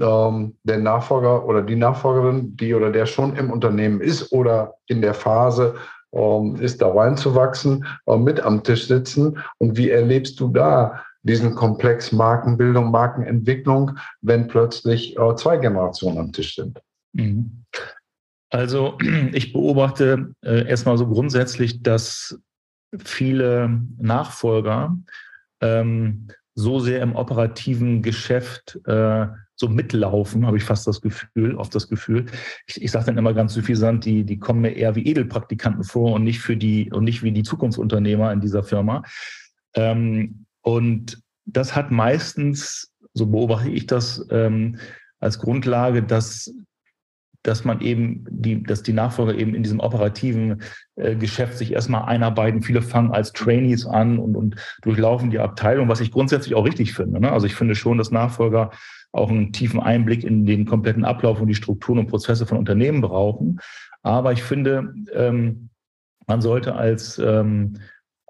ähm, 0.02 0.56
der 0.64 0.78
Nachfolger 0.78 1.46
oder 1.46 1.62
die 1.62 1.76
Nachfolgerin, 1.76 2.56
die 2.56 2.74
oder 2.74 2.92
der 2.92 3.06
schon 3.06 3.36
im 3.36 3.52
Unternehmen 3.52 4.02
ist 4.02 4.32
oder 4.32 4.76
in 4.88 5.02
der 5.02 5.14
Phase 5.14 5.76
ähm, 6.14 6.56
ist, 6.60 6.82
da 6.82 6.92
reinzuwachsen, 6.92 7.86
äh, 8.06 8.18
mit 8.18 8.40
am 8.42 8.64
Tisch 8.64 8.88
sitzen. 8.88 9.40
Und 9.58 9.78
wie 9.78 9.90
erlebst 9.90 10.40
du 10.40 10.50
da 10.50 11.04
diesen 11.24 11.56
Komplex 11.56 12.12
Markenbildung, 12.12 12.92
Markenentwicklung, 12.92 13.98
wenn 14.22 14.48
plötzlich 14.48 15.18
äh, 15.18 15.36
zwei 15.36 15.58
Generationen 15.58 16.18
am 16.18 16.32
Tisch 16.32 16.56
sind? 16.56 16.82
Mhm. 17.14 17.64
Also 18.50 18.98
ich 19.34 19.54
beobachte 19.54 20.36
äh, 20.42 20.68
erstmal 20.68 20.98
so 20.98 21.08
grundsätzlich, 21.08 21.82
dass 21.82 22.40
viele 23.04 23.82
Nachfolger 23.98 24.96
ähm, 25.62 26.28
so 26.56 26.80
sehr 26.80 27.02
im 27.02 27.16
operativen 27.16 28.04
Geschäft 28.04 28.80
äh, 28.86 29.26
so 29.56 29.70
mitlaufen, 29.70 30.46
habe 30.46 30.58
ich 30.58 30.64
fast 30.64 30.86
das 30.88 31.02
Gefühl, 31.02 31.56
oft 31.56 31.74
das 31.74 31.88
Gefühl. 31.88 32.26
Ich, 32.68 32.82
ich 32.82 32.92
sage 32.92 33.06
dann 33.06 33.18
immer 33.18 33.34
ganz 33.34 33.54
suffisant, 33.54 34.06
die, 34.06 34.24
die 34.24 34.38
kommen 34.38 34.62
mir 34.62 34.72
eher 34.72 34.96
wie 34.96 35.06
Edelpraktikanten 35.08 35.84
vor 35.84 36.14
und 36.14 36.24
nicht 36.24 36.40
für 36.40 36.58
die 36.58 36.92
und 36.92 37.04
nicht 37.04 37.24
wie 37.24 37.32
die 37.32 37.44
Zukunftsunternehmer 37.44 38.32
in 38.32 38.42
dieser 38.42 38.64
Firma. 38.64 39.04
Ähm, 39.76 40.46
und 40.64 41.22
das 41.46 41.76
hat 41.76 41.92
meistens, 41.92 42.92
so 43.14 43.28
beobachte 43.28 43.70
ich 43.70 43.86
das, 43.86 44.26
ähm, 44.32 44.78
als 45.20 45.40
Grundlage, 45.40 46.04
dass 46.04 46.52
dass 47.44 47.66
man 47.66 47.82
eben 47.82 48.26
die, 48.30 48.64
dass 48.64 48.84
die 48.84 48.94
Nachfolger 48.94 49.38
eben 49.38 49.54
in 49.54 49.64
diesem 49.64 49.82
operativen 49.82 50.64
äh, 50.96 51.16
Geschäft 51.16 51.58
sich 51.58 51.74
erstmal 51.74 52.06
einarbeiten. 52.06 52.62
Viele 52.62 52.82
fangen 52.82 53.12
als 53.12 53.34
Trainees 53.34 53.86
an 53.86 54.18
und, 54.18 54.36
und 54.36 54.56
durchlaufen 54.82 55.30
die 55.30 55.40
Abteilung, 55.40 55.90
was 55.90 56.00
ich 56.00 56.12
grundsätzlich 56.12 56.56
auch 56.56 56.66
richtig 56.66 56.94
finde. 56.94 57.20
Ne? 57.20 57.32
Also 57.32 57.46
ich 57.46 57.56
finde 57.56 57.76
schon, 57.76 57.98
dass 57.98 58.12
Nachfolger 58.12 58.72
auch 59.12 59.30
einen 59.30 59.52
tiefen 59.52 59.82
Einblick 59.82 60.24
in 60.24 60.46
den 60.46 60.66
kompletten 60.66 61.06
Ablauf 61.06 61.42
und 61.42 61.48
die 61.48 61.56
Strukturen 61.56 62.00
und 62.00 62.08
Prozesse 62.08 62.46
von 62.46 62.58
Unternehmen 62.58 63.02
brauchen. 63.02 63.60
Aber 64.02 64.32
ich 64.32 64.42
finde, 64.42 64.94
ähm, 65.14 65.70
man 66.28 66.42
sollte 66.42 66.76
als, 66.76 67.20
ähm, 67.20 67.74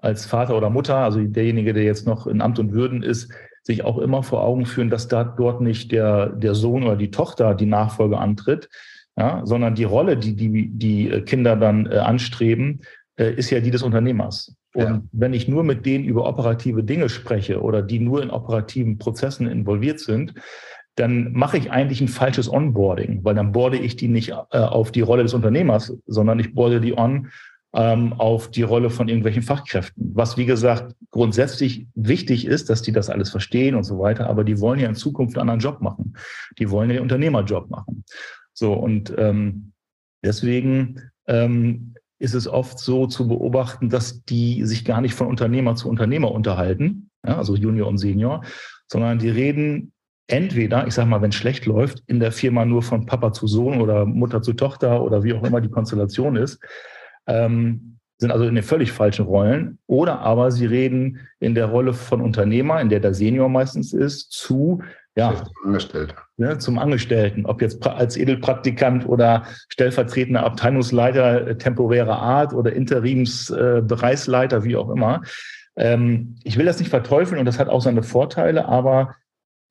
als 0.04 0.26
Vater 0.26 0.56
oder 0.56 0.70
Mutter, 0.70 0.96
also 0.96 1.20
derjenige, 1.20 1.72
der 1.72 1.84
jetzt 1.84 2.06
noch 2.06 2.26
in 2.26 2.40
Amt 2.40 2.58
und 2.58 2.72
Würden 2.72 3.02
ist, 3.02 3.32
sich 3.62 3.84
auch 3.84 3.98
immer 3.98 4.22
vor 4.22 4.44
Augen 4.44 4.66
führen, 4.66 4.90
dass 4.90 5.08
da 5.08 5.24
dort 5.24 5.60
nicht 5.60 5.90
der, 5.90 6.26
der 6.28 6.54
Sohn 6.54 6.82
oder 6.84 6.96
die 6.96 7.10
Tochter 7.10 7.54
die 7.54 7.66
Nachfolge 7.66 8.18
antritt, 8.18 8.68
ja, 9.16 9.40
sondern 9.44 9.74
die 9.74 9.84
Rolle, 9.84 10.16
die 10.16 10.36
die, 10.36 10.68
die 10.68 11.22
Kinder 11.22 11.56
dann 11.56 11.86
äh, 11.86 11.96
anstreben, 11.96 12.82
äh, 13.16 13.32
ist 13.32 13.50
ja 13.50 13.60
die 13.60 13.70
des 13.70 13.82
Unternehmers. 13.82 14.54
Und 14.74 14.82
ja. 14.82 15.02
wenn 15.12 15.32
ich 15.32 15.48
nur 15.48 15.62
mit 15.62 15.86
denen 15.86 16.04
über 16.04 16.26
operative 16.26 16.82
Dinge 16.82 17.08
spreche 17.08 17.62
oder 17.62 17.80
die 17.80 18.00
nur 18.00 18.22
in 18.22 18.30
operativen 18.30 18.98
Prozessen 18.98 19.46
involviert 19.46 20.00
sind, 20.00 20.34
dann 20.96 21.32
mache 21.32 21.58
ich 21.58 21.70
eigentlich 21.70 22.00
ein 22.00 22.08
falsches 22.08 22.52
Onboarding, 22.52 23.20
weil 23.24 23.34
dann 23.34 23.52
boarde 23.52 23.78
ich 23.78 23.96
die 23.96 24.08
nicht 24.08 24.30
äh, 24.30 24.58
auf 24.58 24.92
die 24.92 25.00
Rolle 25.00 25.22
des 25.22 25.34
Unternehmers, 25.34 25.96
sondern 26.06 26.38
ich 26.38 26.54
boarde 26.54 26.80
die 26.80 26.96
on 26.96 27.30
ähm, 27.74 28.12
auf 28.14 28.50
die 28.50 28.62
Rolle 28.62 28.88
von 28.88 29.08
irgendwelchen 29.08 29.42
Fachkräften. 29.42 30.12
Was, 30.14 30.36
wie 30.36 30.46
gesagt, 30.46 30.94
grundsätzlich 31.10 31.86
wichtig 31.94 32.46
ist, 32.46 32.70
dass 32.70 32.82
die 32.82 32.92
das 32.92 33.10
alles 33.10 33.30
verstehen 33.30 33.74
und 33.74 33.84
so 33.84 33.98
weiter, 33.98 34.28
aber 34.28 34.44
die 34.44 34.60
wollen 34.60 34.80
ja 34.80 34.88
in 34.88 34.94
Zukunft 34.94 35.36
einen 35.36 35.50
anderen 35.50 35.60
Job 35.60 35.80
machen. 35.80 36.16
Die 36.58 36.70
wollen 36.70 36.88
ja 36.90 36.96
den 36.96 37.02
Unternehmerjob 37.02 37.70
machen. 37.70 38.04
So, 38.52 38.72
und 38.72 39.12
ähm, 39.18 39.72
deswegen 40.22 41.00
ähm, 41.26 41.94
ist 42.20 42.34
es 42.34 42.46
oft 42.46 42.78
so 42.78 43.08
zu 43.08 43.26
beobachten, 43.26 43.90
dass 43.90 44.24
die 44.24 44.64
sich 44.64 44.84
gar 44.84 45.00
nicht 45.00 45.14
von 45.14 45.26
Unternehmer 45.26 45.74
zu 45.74 45.88
Unternehmer 45.88 46.30
unterhalten, 46.30 47.10
ja, 47.26 47.36
also 47.36 47.56
Junior 47.56 47.88
und 47.88 47.98
Senior, 47.98 48.44
sondern 48.86 49.18
die 49.18 49.30
reden 49.30 49.92
entweder, 50.28 50.86
ich 50.86 50.94
sage 50.94 51.08
mal, 51.08 51.20
wenn 51.22 51.30
es 51.30 51.34
schlecht 51.34 51.66
läuft, 51.66 52.02
in 52.06 52.20
der 52.20 52.32
Firma 52.32 52.64
nur 52.64 52.82
von 52.82 53.04
Papa 53.04 53.32
zu 53.32 53.46
Sohn 53.48 53.80
oder 53.80 54.06
Mutter 54.06 54.42
zu 54.42 54.52
Tochter 54.52 55.02
oder 55.02 55.24
wie 55.24 55.34
auch 55.34 55.42
immer 55.42 55.60
die 55.60 55.68
Konstellation 55.68 56.36
ist, 56.36 56.60
ähm, 57.26 57.98
sind 58.18 58.30
also 58.30 58.46
in 58.46 58.54
den 58.54 58.64
völlig 58.64 58.92
falschen 58.92 59.26
Rollen. 59.26 59.78
Oder 59.86 60.20
aber 60.20 60.50
sie 60.50 60.66
reden 60.66 61.20
in 61.40 61.54
der 61.54 61.66
Rolle 61.66 61.92
von 61.92 62.20
Unternehmer, 62.20 62.80
in 62.80 62.88
der 62.88 63.00
der 63.00 63.14
Senior 63.14 63.48
meistens 63.48 63.92
ist, 63.92 64.30
zu 64.32 64.82
ja, 65.16 65.44
Angestellter. 65.64 66.16
Ne, 66.36 66.58
zum 66.58 66.78
Angestellten, 66.78 67.46
ob 67.46 67.62
jetzt 67.62 67.86
als 67.86 68.16
Edelpraktikant 68.16 69.06
oder 69.06 69.44
stellvertretender 69.68 70.42
Abteilungsleiter 70.42 71.46
äh, 71.46 71.56
temporärer 71.56 72.18
Art 72.18 72.52
oder 72.52 72.72
Interimsbereichsleiter, 72.72 74.56
äh, 74.56 74.64
wie 74.64 74.76
auch 74.76 74.90
immer. 74.90 75.22
Ähm, 75.76 76.36
ich 76.42 76.58
will 76.58 76.66
das 76.66 76.80
nicht 76.80 76.88
verteufeln 76.88 77.38
und 77.38 77.46
das 77.46 77.60
hat 77.60 77.68
auch 77.68 77.80
seine 77.80 78.02
Vorteile, 78.02 78.66
aber 78.66 79.14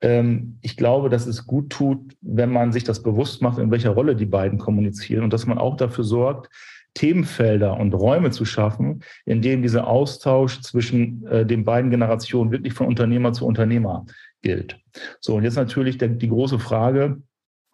ähm, 0.00 0.58
ich 0.62 0.78
glaube, 0.78 1.10
dass 1.10 1.26
es 1.26 1.46
gut 1.46 1.70
tut, 1.70 2.14
wenn 2.22 2.50
man 2.50 2.72
sich 2.72 2.84
das 2.84 3.02
bewusst 3.02 3.42
macht, 3.42 3.58
in 3.58 3.70
welcher 3.70 3.90
Rolle 3.90 4.16
die 4.16 4.26
beiden 4.26 4.58
kommunizieren 4.58 5.24
und 5.24 5.32
dass 5.32 5.46
man 5.46 5.58
auch 5.58 5.76
dafür 5.76 6.04
sorgt, 6.04 6.48
Themenfelder 6.94 7.78
und 7.78 7.92
Räume 7.92 8.30
zu 8.30 8.44
schaffen, 8.44 9.02
in 9.24 9.42
denen 9.42 9.62
dieser 9.62 9.86
Austausch 9.86 10.60
zwischen 10.60 11.26
äh, 11.26 11.44
den 11.44 11.64
beiden 11.64 11.90
Generationen 11.90 12.52
wirklich 12.52 12.72
von 12.72 12.86
Unternehmer 12.86 13.32
zu 13.32 13.46
Unternehmer 13.46 14.06
gilt. 14.42 14.78
So, 15.20 15.34
und 15.36 15.44
jetzt 15.44 15.56
natürlich 15.56 15.98
der, 15.98 16.08
die 16.08 16.28
große 16.28 16.58
Frage, 16.58 17.18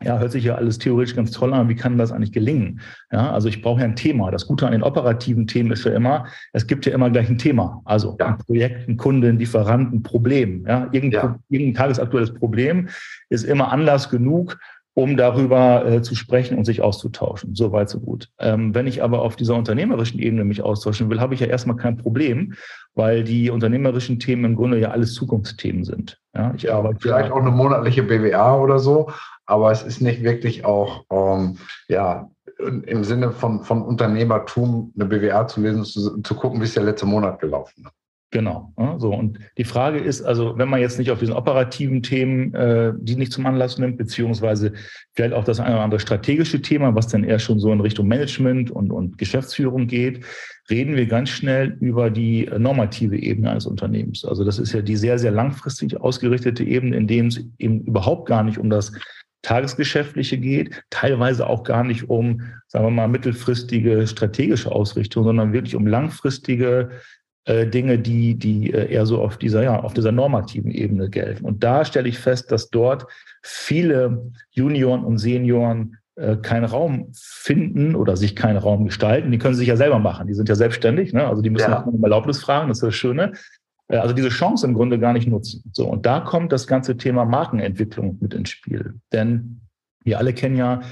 ja, 0.02 0.18
hört 0.18 0.32
sich 0.32 0.44
ja 0.44 0.54
alles 0.54 0.78
theoretisch 0.78 1.14
ganz 1.14 1.30
toll 1.30 1.52
an. 1.52 1.68
Wie 1.68 1.74
kann 1.74 1.98
das 1.98 2.10
eigentlich 2.10 2.32
gelingen? 2.32 2.80
Ja, 3.12 3.32
also 3.32 3.48
ich 3.48 3.60
brauche 3.60 3.80
ja 3.80 3.84
ein 3.84 3.96
Thema. 3.96 4.30
Das 4.30 4.46
Gute 4.46 4.64
an 4.64 4.72
den 4.72 4.82
operativen 4.82 5.46
Themen 5.46 5.70
ist 5.72 5.84
ja 5.84 5.92
immer, 5.92 6.24
es 6.54 6.66
gibt 6.66 6.86
ja 6.86 6.94
immer 6.94 7.10
gleich 7.10 7.28
ein 7.28 7.36
Thema. 7.36 7.82
Also 7.84 8.16
ja. 8.18 8.28
ein 8.28 8.38
Projekt, 8.38 8.88
ein 8.88 8.96
Kunde, 8.96 9.28
ein 9.28 9.38
Lieferant, 9.38 9.92
ein 9.92 10.02
Problem. 10.02 10.64
Ja, 10.66 10.88
irgendein, 10.92 11.22
ja. 11.22 11.38
irgendein 11.50 11.74
tagesaktuelles 11.74 12.32
Problem 12.32 12.88
ist 13.28 13.44
immer 13.44 13.70
Anlass 13.72 14.08
genug, 14.08 14.58
um 14.94 15.16
darüber 15.16 15.86
äh, 15.86 16.02
zu 16.02 16.14
sprechen 16.14 16.58
und 16.58 16.64
sich 16.64 16.82
auszutauschen. 16.82 17.54
So 17.54 17.72
weit, 17.72 17.88
so 17.88 18.00
gut. 18.00 18.28
Ähm, 18.38 18.74
wenn 18.74 18.86
ich 18.86 19.02
aber 19.02 19.22
auf 19.22 19.36
dieser 19.36 19.54
unternehmerischen 19.54 20.18
Ebene 20.18 20.44
mich 20.44 20.62
austauschen 20.62 21.08
will, 21.10 21.20
habe 21.20 21.34
ich 21.34 21.40
ja 21.40 21.46
erstmal 21.46 21.76
kein 21.76 21.96
Problem, 21.96 22.54
weil 22.94 23.24
die 23.24 23.50
unternehmerischen 23.50 24.18
Themen 24.18 24.44
im 24.44 24.56
Grunde 24.56 24.78
ja 24.78 24.90
alles 24.90 25.14
Zukunftsthemen 25.14 25.84
sind. 25.84 26.20
Ja, 26.34 26.52
ich 26.56 26.72
arbeite 26.72 26.98
vielleicht 27.00 27.28
ja, 27.28 27.34
auch 27.34 27.40
eine 27.40 27.50
monatliche 27.50 28.02
BWA 28.02 28.56
oder 28.56 28.78
so, 28.78 29.10
aber 29.46 29.70
es 29.70 29.82
ist 29.82 30.00
nicht 30.00 30.22
wirklich 30.22 30.64
auch 30.64 31.04
ähm, 31.10 31.58
ja 31.88 32.28
im 32.58 33.04
Sinne 33.04 33.32
von, 33.32 33.62
von 33.62 33.82
Unternehmertum 33.82 34.92
eine 34.94 35.06
BWA 35.06 35.46
zu 35.46 35.60
lesen, 35.60 35.84
zu, 35.84 36.20
zu 36.20 36.34
gucken, 36.34 36.60
wie 36.60 36.64
ist 36.64 36.76
der 36.76 36.82
letzte 36.82 37.06
Monat 37.06 37.40
gelaufen. 37.40 37.88
Genau. 38.32 38.72
So 38.98 39.12
und 39.12 39.40
die 39.58 39.64
Frage 39.64 39.98
ist 39.98 40.22
also, 40.22 40.56
wenn 40.56 40.68
man 40.68 40.80
jetzt 40.80 41.00
nicht 41.00 41.10
auf 41.10 41.18
diesen 41.18 41.34
operativen 41.34 42.00
Themen 42.00 42.54
äh, 42.54 42.92
die 42.96 43.16
nicht 43.16 43.32
zum 43.32 43.44
Anlass 43.44 43.76
nimmt, 43.78 43.98
beziehungsweise 43.98 44.72
vielleicht 45.14 45.34
auch 45.34 45.42
das 45.42 45.58
eine 45.58 45.74
oder 45.74 45.82
andere 45.82 46.00
strategische 46.00 46.62
Thema, 46.62 46.94
was 46.94 47.08
dann 47.08 47.24
eher 47.24 47.40
schon 47.40 47.58
so 47.58 47.72
in 47.72 47.80
Richtung 47.80 48.06
Management 48.06 48.70
und, 48.70 48.92
und 48.92 49.18
Geschäftsführung 49.18 49.88
geht, 49.88 50.24
reden 50.70 50.94
wir 50.94 51.06
ganz 51.06 51.30
schnell 51.30 51.76
über 51.80 52.08
die 52.08 52.48
normative 52.56 53.18
Ebene 53.18 53.50
eines 53.50 53.66
Unternehmens. 53.66 54.24
Also 54.24 54.44
das 54.44 54.60
ist 54.60 54.72
ja 54.72 54.82
die 54.82 54.96
sehr, 54.96 55.18
sehr 55.18 55.32
langfristig 55.32 56.00
ausgerichtete 56.00 56.62
Ebene, 56.62 56.96
in 56.96 57.08
dem 57.08 57.26
es 57.26 57.44
eben 57.58 57.80
überhaupt 57.80 58.28
gar 58.28 58.44
nicht 58.44 58.58
um 58.58 58.70
das 58.70 58.92
Tagesgeschäftliche 59.42 60.38
geht, 60.38 60.82
teilweise 60.90 61.48
auch 61.48 61.64
gar 61.64 61.82
nicht 61.82 62.08
um, 62.10 62.42
sagen 62.68 62.84
wir 62.84 62.90
mal, 62.90 63.08
mittelfristige 63.08 64.06
strategische 64.06 64.70
Ausrichtung, 64.70 65.24
sondern 65.24 65.52
wirklich 65.52 65.74
um 65.74 65.86
langfristige 65.86 66.90
äh, 67.44 67.66
Dinge, 67.66 67.98
die, 67.98 68.34
die 68.34 68.72
äh, 68.72 68.92
eher 68.92 69.06
so 69.06 69.20
auf 69.20 69.38
dieser, 69.38 69.62
ja, 69.62 69.80
auf 69.80 69.94
dieser 69.94 70.12
normativen 70.12 70.70
Ebene 70.70 71.08
gelten. 71.08 71.44
Und 71.44 71.64
da 71.64 71.84
stelle 71.84 72.08
ich 72.08 72.18
fest, 72.18 72.52
dass 72.52 72.70
dort 72.70 73.06
viele 73.42 74.30
Junioren 74.50 75.04
und 75.04 75.18
Senioren 75.18 75.96
äh, 76.16 76.36
keinen 76.36 76.64
Raum 76.64 77.10
finden 77.14 77.94
oder 77.94 78.16
sich 78.16 78.36
keinen 78.36 78.58
Raum 78.58 78.84
gestalten. 78.84 79.30
Die 79.32 79.38
können 79.38 79.54
sich 79.54 79.68
ja 79.68 79.76
selber 79.76 79.98
machen. 79.98 80.26
Die 80.26 80.34
sind 80.34 80.48
ja 80.50 80.54
selbstständig, 80.54 81.14
ne? 81.14 81.26
also 81.26 81.40
die 81.40 81.50
müssen 81.50 81.70
ja. 81.70 81.80
um 81.80 82.02
Erlaubnis 82.04 82.40
fragen, 82.40 82.68
das 82.68 82.78
ist 82.78 82.84
das 82.84 82.94
Schöne. 82.94 83.32
Also 83.88 84.14
diese 84.14 84.28
Chance 84.28 84.66
im 84.66 84.74
Grunde 84.74 85.00
gar 85.00 85.12
nicht 85.12 85.26
nutzen. 85.26 85.64
So, 85.72 85.88
und 85.88 86.06
da 86.06 86.20
kommt 86.20 86.52
das 86.52 86.68
ganze 86.68 86.96
Thema 86.96 87.24
Markenentwicklung 87.24 88.18
mit 88.20 88.34
ins 88.34 88.50
Spiel. 88.50 88.94
Denn 89.12 89.62
wir 90.04 90.18
alle 90.18 90.32
kennen 90.32 90.56
ja 90.56 90.82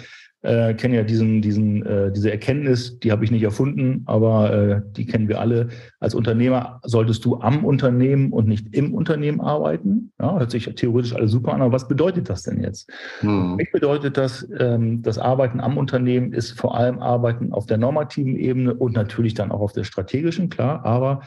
äh, 0.42 0.74
kennen 0.74 0.94
ja 0.94 1.02
diesen, 1.02 1.42
diesen, 1.42 1.84
äh, 1.84 2.12
diese 2.12 2.30
Erkenntnis, 2.30 2.98
die 3.00 3.10
habe 3.10 3.24
ich 3.24 3.30
nicht 3.30 3.42
erfunden, 3.42 4.02
aber 4.06 4.52
äh, 4.52 4.82
die 4.96 5.04
kennen 5.04 5.28
wir 5.28 5.40
alle. 5.40 5.68
Als 5.98 6.14
Unternehmer 6.14 6.80
solltest 6.84 7.24
du 7.24 7.40
am 7.40 7.64
Unternehmen 7.64 8.32
und 8.32 8.46
nicht 8.46 8.74
im 8.74 8.94
Unternehmen 8.94 9.40
arbeiten. 9.40 10.12
Ja, 10.20 10.38
hört 10.38 10.50
sich 10.50 10.72
theoretisch 10.76 11.14
alles 11.14 11.32
super 11.32 11.54
an, 11.54 11.62
aber 11.62 11.72
was 11.72 11.88
bedeutet 11.88 12.28
das 12.28 12.44
denn 12.44 12.62
jetzt? 12.62 12.88
Hm. 13.20 13.50
Für 13.50 13.56
mich 13.56 13.72
bedeutet 13.72 14.16
das, 14.16 14.48
ähm, 14.58 15.02
das 15.02 15.18
Arbeiten 15.18 15.60
am 15.60 15.76
Unternehmen 15.76 16.32
ist 16.32 16.52
vor 16.52 16.76
allem 16.76 17.00
Arbeiten 17.00 17.52
auf 17.52 17.66
der 17.66 17.78
normativen 17.78 18.36
Ebene 18.36 18.74
und 18.74 18.94
natürlich 18.94 19.34
dann 19.34 19.50
auch 19.50 19.60
auf 19.60 19.72
der 19.72 19.84
strategischen, 19.84 20.50
klar, 20.50 20.84
aber 20.84 21.22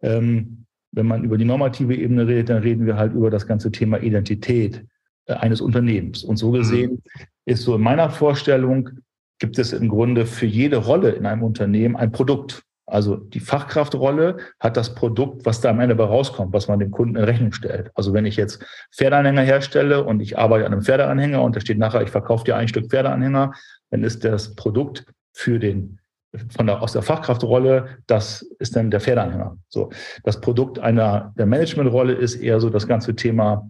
ähm, 0.00 0.64
wenn 0.92 1.06
man 1.06 1.24
über 1.24 1.36
die 1.36 1.44
normative 1.44 1.94
Ebene 1.94 2.26
redet, 2.26 2.48
dann 2.48 2.62
reden 2.62 2.86
wir 2.86 2.96
halt 2.96 3.12
über 3.12 3.28
das 3.28 3.46
ganze 3.46 3.70
Thema 3.70 3.98
Identität 3.98 4.86
eines 5.26 5.60
Unternehmens. 5.60 6.22
Und 6.24 6.36
so 6.36 6.50
gesehen 6.50 7.02
ist 7.44 7.62
so 7.62 7.74
in 7.74 7.82
meiner 7.82 8.10
Vorstellung, 8.10 8.90
gibt 9.38 9.58
es 9.58 9.72
im 9.72 9.88
Grunde 9.88 10.26
für 10.26 10.46
jede 10.46 10.76
Rolle 10.76 11.10
in 11.10 11.26
einem 11.26 11.42
Unternehmen 11.42 11.96
ein 11.96 12.12
Produkt. 12.12 12.62
Also 12.86 13.16
die 13.16 13.40
Fachkraftrolle 13.40 14.36
hat 14.60 14.76
das 14.76 14.94
Produkt, 14.94 15.44
was 15.44 15.60
da 15.60 15.70
am 15.70 15.80
Ende 15.80 15.96
bei 15.96 16.04
rauskommt, 16.04 16.52
was 16.52 16.68
man 16.68 16.78
dem 16.78 16.92
Kunden 16.92 17.16
in 17.16 17.24
Rechnung 17.24 17.52
stellt. 17.52 17.90
Also 17.94 18.12
wenn 18.12 18.26
ich 18.26 18.36
jetzt 18.36 18.64
Pferdeanhänger 18.94 19.42
herstelle 19.42 20.04
und 20.04 20.20
ich 20.20 20.38
arbeite 20.38 20.66
an 20.66 20.72
einem 20.72 20.82
Pferdeanhänger 20.82 21.42
und 21.42 21.56
da 21.56 21.60
steht 21.60 21.78
nachher, 21.78 22.02
ich 22.02 22.10
verkaufe 22.10 22.44
dir 22.44 22.56
ein 22.56 22.68
Stück 22.68 22.88
Pferdeanhänger, 22.88 23.52
dann 23.90 24.04
ist 24.04 24.24
das 24.24 24.54
Produkt 24.54 25.04
für 25.32 25.58
den 25.58 25.98
von 26.56 26.66
der, 26.66 26.82
aus 26.82 26.92
der 26.92 27.02
Fachkraftrolle, 27.02 27.98
das 28.06 28.42
ist 28.58 28.76
dann 28.76 28.90
der 28.90 29.00
Pferdeanhänger. 29.00 29.56
So. 29.68 29.90
Das 30.22 30.40
Produkt 30.40 30.78
einer 30.78 31.32
der 31.38 31.46
Managementrolle 31.46 32.12
ist 32.12 32.36
eher 32.36 32.60
so 32.60 32.70
das 32.70 32.86
ganze 32.86 33.16
Thema 33.16 33.68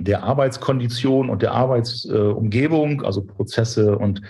der 0.00 0.22
Arbeitskondition 0.22 1.30
und 1.30 1.42
der 1.42 1.52
Arbeitsumgebung, 1.52 3.02
äh, 3.02 3.06
also 3.06 3.24
Prozesse 3.24 3.98
und 3.98 4.22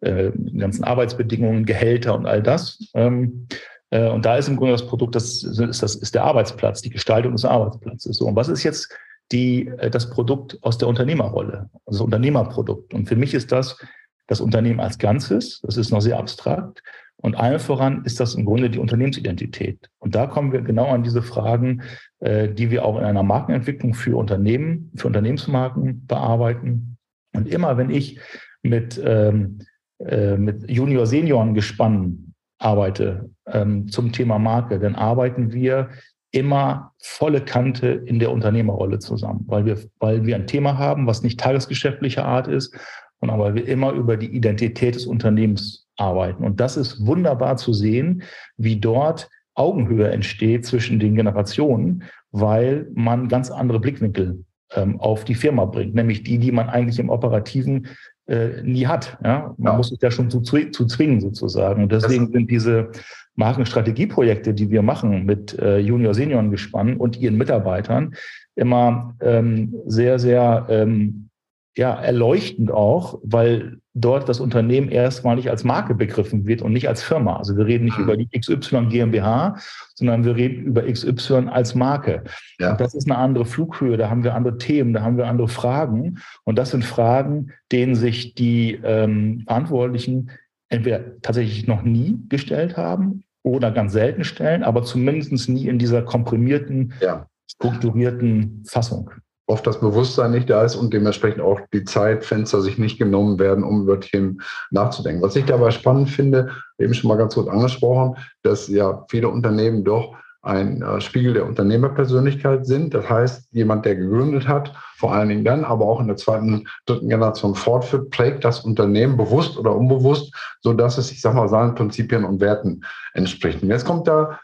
äh, 0.00 0.30
ganzen 0.58 0.84
Arbeitsbedingungen, 0.84 1.64
Gehälter 1.64 2.14
und 2.14 2.26
all 2.26 2.42
das. 2.42 2.78
Ähm, 2.94 3.46
äh, 3.90 4.08
und 4.08 4.24
da 4.24 4.36
ist 4.36 4.48
im 4.48 4.56
Grunde 4.56 4.72
das 4.72 4.86
Produkt, 4.86 5.14
das 5.14 5.42
ist, 5.42 5.82
das 5.82 5.94
ist 5.94 6.14
der 6.14 6.24
Arbeitsplatz, 6.24 6.82
die 6.82 6.90
Gestaltung 6.90 7.32
des 7.32 7.44
Arbeitsplatzes. 7.44 8.16
So, 8.16 8.26
und 8.26 8.36
was 8.36 8.48
ist 8.48 8.62
jetzt 8.64 8.88
die, 9.32 9.68
äh, 9.78 9.90
das 9.90 10.10
Produkt 10.10 10.58
aus 10.62 10.78
der 10.78 10.88
Unternehmerrolle, 10.88 11.70
also 11.86 12.04
Unternehmerprodukt? 12.04 12.92
Und 12.94 13.08
für 13.08 13.16
mich 13.16 13.34
ist 13.34 13.52
das 13.52 13.78
das 14.26 14.40
Unternehmen 14.40 14.80
als 14.80 14.98
Ganzes, 14.98 15.60
das 15.62 15.76
ist 15.76 15.90
noch 15.90 16.00
sehr 16.00 16.18
abstrakt. 16.18 16.82
Und 17.24 17.36
allen 17.36 17.58
voran 17.58 18.02
ist 18.04 18.20
das 18.20 18.34
im 18.34 18.44
Grunde 18.44 18.68
die 18.68 18.78
Unternehmensidentität. 18.78 19.88
Und 19.98 20.14
da 20.14 20.26
kommen 20.26 20.52
wir 20.52 20.60
genau 20.60 20.88
an 20.88 21.02
diese 21.02 21.22
Fragen, 21.22 21.80
äh, 22.20 22.50
die 22.50 22.70
wir 22.70 22.84
auch 22.84 22.98
in 22.98 23.04
einer 23.04 23.22
Markenentwicklung 23.22 23.94
für 23.94 24.18
Unternehmen, 24.18 24.92
für 24.94 25.06
Unternehmensmarken 25.06 26.06
bearbeiten. 26.06 26.98
Und 27.34 27.48
immer 27.48 27.78
wenn 27.78 27.88
ich 27.88 28.20
mit, 28.62 29.00
ähm, 29.02 29.60
äh, 30.00 30.36
mit 30.36 30.70
Junior-Senioren-Gespannen 30.70 32.34
arbeite 32.58 33.30
ähm, 33.46 33.88
zum 33.88 34.12
Thema 34.12 34.38
Marke, 34.38 34.78
dann 34.78 34.94
arbeiten 34.94 35.50
wir 35.50 35.88
immer 36.30 36.92
volle 37.00 37.40
Kante 37.40 37.86
in 37.86 38.18
der 38.18 38.32
Unternehmerrolle 38.32 38.98
zusammen, 38.98 39.44
weil 39.46 39.64
wir, 39.64 39.78
weil 39.98 40.26
wir 40.26 40.34
ein 40.34 40.46
Thema 40.46 40.76
haben, 40.76 41.06
was 41.06 41.22
nicht 41.22 41.40
tagesgeschäftlicher 41.40 42.26
Art 42.26 42.48
ist, 42.48 42.76
sondern 43.24 43.40
weil 43.40 43.54
wir 43.54 43.66
immer 43.66 43.92
über 43.92 44.18
die 44.18 44.36
Identität 44.36 44.94
des 44.96 45.06
Unternehmens 45.06 45.86
arbeiten. 45.96 46.44
Und 46.44 46.60
das 46.60 46.76
ist 46.76 47.06
wunderbar 47.06 47.56
zu 47.56 47.72
sehen, 47.72 48.22
wie 48.58 48.76
dort 48.76 49.30
Augenhöhe 49.54 50.10
entsteht 50.10 50.66
zwischen 50.66 50.98
den 50.98 51.14
Generationen, 51.14 52.02
weil 52.32 52.86
man 52.92 53.28
ganz 53.28 53.50
andere 53.50 53.80
Blickwinkel 53.80 54.44
ähm, 54.74 55.00
auf 55.00 55.24
die 55.24 55.34
Firma 55.34 55.64
bringt, 55.64 55.94
nämlich 55.94 56.22
die, 56.22 56.38
die 56.38 56.52
man 56.52 56.68
eigentlich 56.68 56.98
im 56.98 57.08
Operativen 57.08 57.86
äh, 58.26 58.62
nie 58.62 58.86
hat. 58.86 59.16
Ja? 59.24 59.54
Man 59.56 59.72
ja. 59.72 59.76
muss 59.78 59.88
sich 59.88 60.00
da 60.00 60.10
schon 60.10 60.28
zu, 60.28 60.42
zu 60.42 60.86
zwingen 60.86 61.22
sozusagen. 61.22 61.84
Und 61.84 61.92
deswegen 61.92 62.30
sind 62.30 62.50
diese 62.50 62.90
Markenstrategieprojekte, 63.36 64.52
die 64.52 64.70
wir 64.70 64.82
machen 64.82 65.24
mit 65.24 65.58
äh, 65.58 65.78
Junior-Senioren-Gespannen 65.78 66.98
und 66.98 67.18
ihren 67.18 67.38
Mitarbeitern, 67.38 68.14
immer 68.54 69.16
ähm, 69.22 69.74
sehr, 69.86 70.18
sehr 70.18 70.66
ähm, 70.68 71.30
ja, 71.76 71.94
erleuchtend 71.94 72.70
auch, 72.70 73.18
weil 73.22 73.78
dort 73.94 74.28
das 74.28 74.40
Unternehmen 74.40 74.88
erstmalig 74.88 75.50
als 75.50 75.64
Marke 75.64 75.94
begriffen 75.94 76.46
wird 76.46 76.62
und 76.62 76.72
nicht 76.72 76.88
als 76.88 77.02
Firma. 77.02 77.36
Also 77.36 77.56
wir 77.56 77.66
reden 77.66 77.84
nicht 77.84 77.98
mhm. 77.98 78.04
über 78.04 78.16
die 78.16 78.28
XY 78.28 78.86
GmbH, 78.86 79.56
sondern 79.94 80.24
wir 80.24 80.36
reden 80.36 80.64
über 80.64 80.82
XY 80.82 81.48
als 81.48 81.74
Marke. 81.74 82.24
Ja. 82.58 82.72
Und 82.72 82.80
das 82.80 82.94
ist 82.94 83.10
eine 83.10 83.18
andere 83.18 83.44
Flughöhe, 83.44 83.96
da 83.96 84.10
haben 84.10 84.24
wir 84.24 84.34
andere 84.34 84.58
Themen, 84.58 84.92
da 84.92 85.02
haben 85.02 85.16
wir 85.16 85.26
andere 85.26 85.48
Fragen. 85.48 86.18
Und 86.44 86.58
das 86.58 86.70
sind 86.70 86.84
Fragen, 86.84 87.52
denen 87.72 87.94
sich 87.94 88.34
die 88.34 88.80
ähm, 88.82 89.42
Verantwortlichen 89.46 90.30
entweder 90.68 91.20
tatsächlich 91.22 91.66
noch 91.66 91.82
nie 91.82 92.18
gestellt 92.28 92.76
haben 92.76 93.24
oder 93.42 93.70
ganz 93.70 93.92
selten 93.92 94.24
stellen, 94.24 94.62
aber 94.62 94.82
zumindest 94.82 95.48
nie 95.48 95.68
in 95.68 95.78
dieser 95.78 96.02
komprimierten, 96.02 96.94
ja. 97.00 97.26
strukturierten 97.48 98.64
Fassung. 98.66 99.10
Oft 99.46 99.66
das 99.66 99.80
Bewusstsein 99.80 100.30
nicht 100.30 100.48
da 100.48 100.64
ist 100.64 100.76
und 100.76 100.94
dementsprechend 100.94 101.42
auch 101.42 101.60
die 101.72 101.84
Zeitfenster 101.84 102.60
sich 102.60 102.78
nicht 102.78 102.98
genommen 102.98 103.38
werden, 103.38 103.62
um 103.62 103.82
über 103.82 104.00
Themen 104.00 104.40
nachzudenken. 104.70 105.22
Was 105.22 105.36
ich 105.36 105.44
dabei 105.44 105.70
spannend 105.70 106.10
finde, 106.10 106.50
eben 106.78 106.94
schon 106.94 107.08
mal 107.08 107.18
ganz 107.18 107.34
kurz 107.34 107.48
angesprochen, 107.48 108.16
dass 108.42 108.68
ja 108.68 109.04
viele 109.08 109.28
Unternehmen 109.28 109.84
doch 109.84 110.16
ein 110.44 110.82
äh, 110.82 111.00
Spiegel 111.00 111.32
der 111.32 111.46
Unternehmerpersönlichkeit 111.46 112.66
sind. 112.66 112.92
Das 112.92 113.08
heißt, 113.08 113.48
jemand, 113.52 113.86
der 113.86 113.96
gegründet 113.96 114.46
hat, 114.46 114.74
vor 114.96 115.14
allen 115.14 115.30
Dingen 115.30 115.44
dann, 115.44 115.64
aber 115.64 115.86
auch 115.86 116.00
in 116.00 116.06
der 116.06 116.16
zweiten, 116.16 116.66
dritten 116.86 117.08
Generation 117.08 117.54
fortführt, 117.54 118.10
prägt 118.10 118.44
das 118.44 118.60
Unternehmen 118.60 119.16
bewusst 119.16 119.56
oder 119.56 119.74
unbewusst, 119.74 120.34
so 120.60 120.74
dass 120.74 120.98
es, 120.98 121.10
ich 121.12 121.20
sag 121.20 121.34
mal, 121.34 121.48
seinen 121.48 121.74
Prinzipien 121.74 122.24
und 122.24 122.40
Werten 122.40 122.82
entspricht. 123.14 123.62
Und 123.62 123.70
jetzt 123.70 123.86
kommt 123.86 124.06
da 124.06 124.38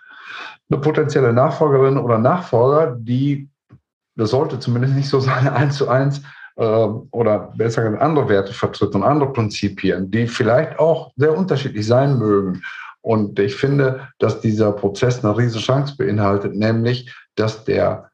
eine 0.71 0.81
potenzielle 0.81 1.33
Nachfolgerin 1.33 1.99
oder 1.99 2.19
Nachfolger, 2.19 2.97
die 2.99 3.51
das 4.21 4.31
sollte 4.31 4.59
zumindest 4.59 4.95
nicht 4.95 5.09
so 5.09 5.19
sein, 5.19 5.49
eins 5.61 5.77
zu 5.77 5.89
eins 5.89 6.23
äh, 6.57 6.63
oder 6.63 7.53
besser 7.57 7.83
gesagt 7.83 8.03
andere 8.03 8.29
Werte 8.29 8.53
vertritt 8.53 8.95
und 8.95 9.03
andere 9.03 9.33
Prinzipien, 9.33 10.11
die 10.11 10.27
vielleicht 10.27 10.79
auch 10.79 11.13
sehr 11.17 11.37
unterschiedlich 11.37 11.87
sein 11.87 12.19
mögen. 12.19 12.63
Und 13.03 13.39
ich 13.39 13.55
finde, 13.55 14.09
dass 14.19 14.41
dieser 14.41 14.73
Prozess 14.73 15.25
eine 15.25 15.37
riesige 15.37 15.65
Chance 15.65 15.95
beinhaltet, 15.97 16.55
nämlich, 16.55 17.15
dass 17.35 17.65
der, 17.65 18.11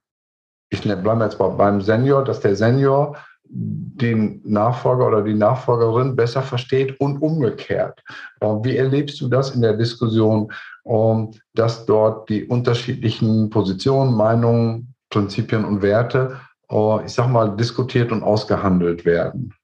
ich 0.70 0.82
bleibe 0.82 1.25
jetzt 1.25 1.38
beim 1.38 1.80
Senior, 1.80 2.22
dass 2.22 2.38
der 2.38 2.54
Senior 2.54 3.16
den 3.48 4.40
Nachfolger 4.44 5.08
oder 5.08 5.22
die 5.22 5.34
Nachfolgerin 5.34 6.14
besser 6.14 6.42
versteht 6.42 7.00
und 7.00 7.18
umgekehrt. 7.18 8.02
Äh, 8.40 8.46
wie 8.46 8.76
erlebst 8.76 9.20
du 9.20 9.28
das 9.28 9.56
in 9.56 9.62
der 9.62 9.76
Diskussion, 9.76 10.52
ähm, 10.84 11.32
dass 11.54 11.84
dort 11.84 12.28
die 12.28 12.44
unterschiedlichen 12.44 13.50
Positionen, 13.50 14.14
Meinungen, 14.14 14.94
Prinzipien 15.10 15.64
und 15.64 15.82
Werte, 15.82 16.40
äh, 16.70 17.04
ich 17.04 17.12
sag 17.12 17.28
mal, 17.28 17.56
diskutiert 17.56 18.12
und 18.12 18.22
ausgehandelt 18.22 19.04
werden. 19.04 19.54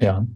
Ja. 0.00 0.26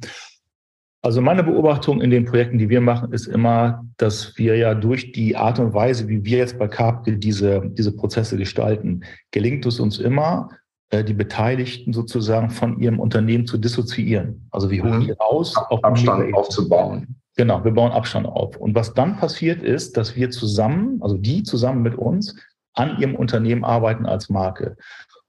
Also 1.04 1.21
meine 1.21 1.42
Beobachtung 1.42 2.00
in 2.00 2.11
den 2.11 2.25
Projekten, 2.25 2.59
die 2.59 2.68
wir 2.68 2.80
machen, 2.80 3.12
ist 3.12 3.26
immer, 3.26 3.85
dass 3.97 4.38
wir 4.38 4.56
ja 4.56 4.75
durch 4.75 5.11
die 5.11 5.37
Art 5.37 5.59
und 5.59 5.75
Weise, 5.75 6.06
wie 6.09 6.25
wir 6.25 6.38
jetzt 6.38 6.59
bei 6.61 6.68
Capke 6.68 7.18
diese, 7.18 7.61
diese 7.64 7.90
Prozesse 7.97 8.37
gestalten, 8.37 9.02
gelingt 9.32 9.66
es 9.66 9.80
uns 9.80 9.99
immer, 9.99 10.49
äh, 10.90 11.02
die 11.02 11.14
Beteiligten 11.14 11.92
sozusagen 11.92 12.50
von 12.50 12.78
ihrem 12.78 13.00
Unternehmen 13.00 13.47
zu 13.47 13.59
dissoziieren. 13.59 14.47
Also 14.52 14.71
wir 14.71 14.85
holen 14.85 15.00
mhm. 15.00 15.06
die 15.06 15.12
raus, 15.12 15.56
auf 15.56 15.82
Abstand 15.82 16.32
aufzubauen. 16.35 17.16
Genau, 17.37 17.64
wir 17.64 17.73
bauen 17.73 17.92
Abstand 17.92 18.26
auf. 18.26 18.56
Und 18.56 18.75
was 18.75 18.94
dann 18.94 19.16
passiert 19.16 19.62
ist, 19.62 19.97
dass 19.97 20.14
wir 20.14 20.30
zusammen, 20.30 20.99
also 21.02 21.16
die 21.16 21.42
zusammen 21.42 21.82
mit 21.82 21.97
uns, 21.97 22.37
an 22.75 22.99
ihrem 22.99 23.14
Unternehmen 23.14 23.64
arbeiten 23.64 24.07
als 24.07 24.29
Marke. 24.29 24.76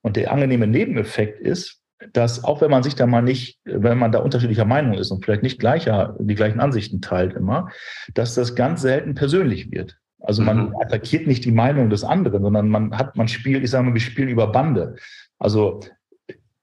Und 0.02 0.16
der 0.16 0.32
angenehme 0.32 0.68
Nebeneffekt 0.68 1.40
ist, 1.40 1.80
dass 2.12 2.44
auch 2.44 2.62
wenn 2.62 2.72
man 2.72 2.84
sich 2.84 2.96
da 2.96 3.06
mal 3.06 3.22
nicht, 3.22 3.60
wenn 3.64 3.98
man 3.98 4.12
da 4.12 4.20
unterschiedlicher 4.20 4.66
Meinung 4.66 4.94
ist 4.94 5.12
und 5.12 5.24
vielleicht 5.24 5.44
nicht 5.44 5.60
gleicher, 5.60 6.16
die 6.20 6.36
gleichen 6.36 6.60
Ansichten 6.60 7.02
teilt 7.02 7.34
immer, 7.34 7.70
dass 8.14 8.36
das 8.36 8.56
ganz 8.56 8.82
selten 8.82 9.16
persönlich 9.16 9.72
wird. 9.72 9.98
Also 10.20 10.42
man 10.42 10.70
mhm. 10.70 10.76
attackiert 10.82 11.28
nicht 11.28 11.46
die 11.46 11.52
Meinung 11.52 11.90
des 11.90 12.04
anderen, 12.04 12.44
sondern 12.44 12.70
man 12.70 12.98
hat, 12.98 13.16
man 13.16 13.28
spielt, 13.28 13.64
ich 13.64 13.70
sage 13.70 13.86
mal, 13.86 13.94
wir 13.94 14.02
spielen 14.02 14.30
über 14.30 14.48
Bande. 14.48 14.96
Also 15.38 15.82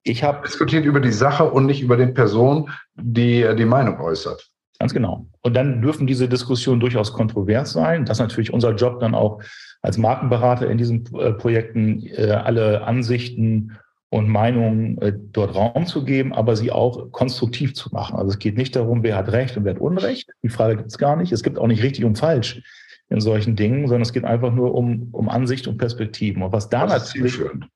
ich 0.02 0.24
habe 0.24 0.46
diskutiert 0.46 0.84
über 0.84 1.00
die 1.00 1.12
Sache 1.12 1.44
und 1.44 1.66
nicht 1.66 1.82
über 1.82 1.96
den 1.96 2.14
Person, 2.14 2.70
die 2.94 3.46
die 3.56 3.64
Meinung 3.66 4.00
äußert. 4.00 4.50
Ganz 4.78 4.94
genau. 4.94 5.26
Und 5.42 5.54
dann 5.54 5.82
dürfen 5.82 6.06
diese 6.06 6.26
Diskussionen 6.26 6.80
durchaus 6.80 7.12
kontrovers 7.12 7.72
sein. 7.72 8.06
Das 8.06 8.16
ist 8.16 8.22
natürlich 8.22 8.50
unser 8.50 8.74
Job 8.74 8.98
dann 9.00 9.14
auch 9.14 9.42
als 9.82 9.98
Markenberater 9.98 10.68
in 10.68 10.78
diesen 10.78 11.06
äh, 11.16 11.32
Projekten 11.32 12.06
äh, 12.06 12.30
alle 12.30 12.84
Ansichten 12.84 13.78
und 14.10 14.28
Meinungen 14.28 14.98
äh, 15.00 15.12
dort 15.32 15.54
Raum 15.54 15.86
zu 15.86 16.04
geben, 16.04 16.32
aber 16.34 16.56
sie 16.56 16.70
auch 16.70 17.12
konstruktiv 17.12 17.74
zu 17.74 17.90
machen. 17.92 18.16
Also 18.16 18.30
es 18.30 18.38
geht 18.38 18.56
nicht 18.56 18.74
darum, 18.76 19.02
wer 19.02 19.16
hat 19.16 19.30
Recht 19.32 19.56
und 19.56 19.64
wer 19.64 19.74
hat 19.74 19.80
Unrecht. 19.80 20.30
Die 20.42 20.48
Frage 20.48 20.76
gibt 20.76 20.90
es 20.90 20.98
gar 20.98 21.16
nicht. 21.16 21.32
Es 21.32 21.42
gibt 21.42 21.58
auch 21.58 21.68
nicht 21.68 21.82
richtig 21.82 22.04
und 22.04 22.18
falsch 22.18 22.62
in 23.08 23.20
solchen 23.20 23.56
Dingen, 23.56 23.86
sondern 23.86 24.02
es 24.02 24.12
geht 24.12 24.24
einfach 24.24 24.52
nur 24.52 24.74
um, 24.74 25.08
um 25.12 25.28
Ansicht 25.28 25.66
und 25.66 25.78
Perspektiven. 25.78 26.42
Und 26.42 26.52
was 26.52 26.68
da 26.68 26.88
was 26.88 27.04
ist 27.04 27.10
zielführend? 27.12 27.66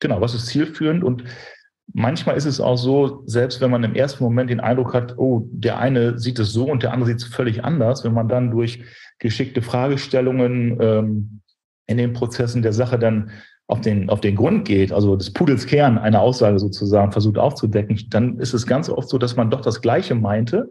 Genau, 0.00 0.20
was 0.20 0.34
ist 0.34 0.46
zielführend? 0.46 1.04
Und 1.04 1.24
manchmal 1.92 2.36
ist 2.36 2.44
es 2.44 2.60
auch 2.60 2.76
so, 2.76 3.22
selbst 3.26 3.60
wenn 3.60 3.70
man 3.70 3.84
im 3.84 3.94
ersten 3.94 4.22
Moment 4.24 4.50
den 4.50 4.60
Eindruck 4.60 4.94
hat, 4.94 5.16
oh, 5.18 5.48
der 5.50 5.78
eine 5.78 6.18
sieht 6.18 6.38
es 6.38 6.52
so 6.52 6.66
und 6.70 6.82
der 6.82 6.92
andere 6.92 7.08
sieht 7.08 7.18
es 7.18 7.24
völlig 7.24 7.64
anders, 7.64 8.04
wenn 8.04 8.14
man 8.14 8.28
dann 8.28 8.50
durch 8.50 8.82
geschickte 9.18 9.62
Fragestellungen 9.62 10.78
ähm, 10.80 11.40
in 11.86 11.98
den 11.98 12.12
Prozessen 12.12 12.62
der 12.62 12.72
Sache 12.72 12.98
dann 12.98 13.30
auf 13.68 13.80
den, 13.80 14.10
auf 14.10 14.20
den 14.20 14.36
Grund 14.36 14.64
geht, 14.64 14.92
also 14.92 15.16
des 15.16 15.32
Pudels 15.32 15.66
Kern 15.66 15.98
einer 15.98 16.20
Aussage 16.20 16.58
sozusagen 16.58 17.10
versucht 17.10 17.38
aufzudecken, 17.38 17.98
dann 18.10 18.38
ist 18.38 18.54
es 18.54 18.66
ganz 18.66 18.88
oft 18.88 19.08
so, 19.08 19.18
dass 19.18 19.36
man 19.36 19.50
doch 19.50 19.60
das 19.60 19.80
Gleiche 19.80 20.14
meinte 20.14 20.70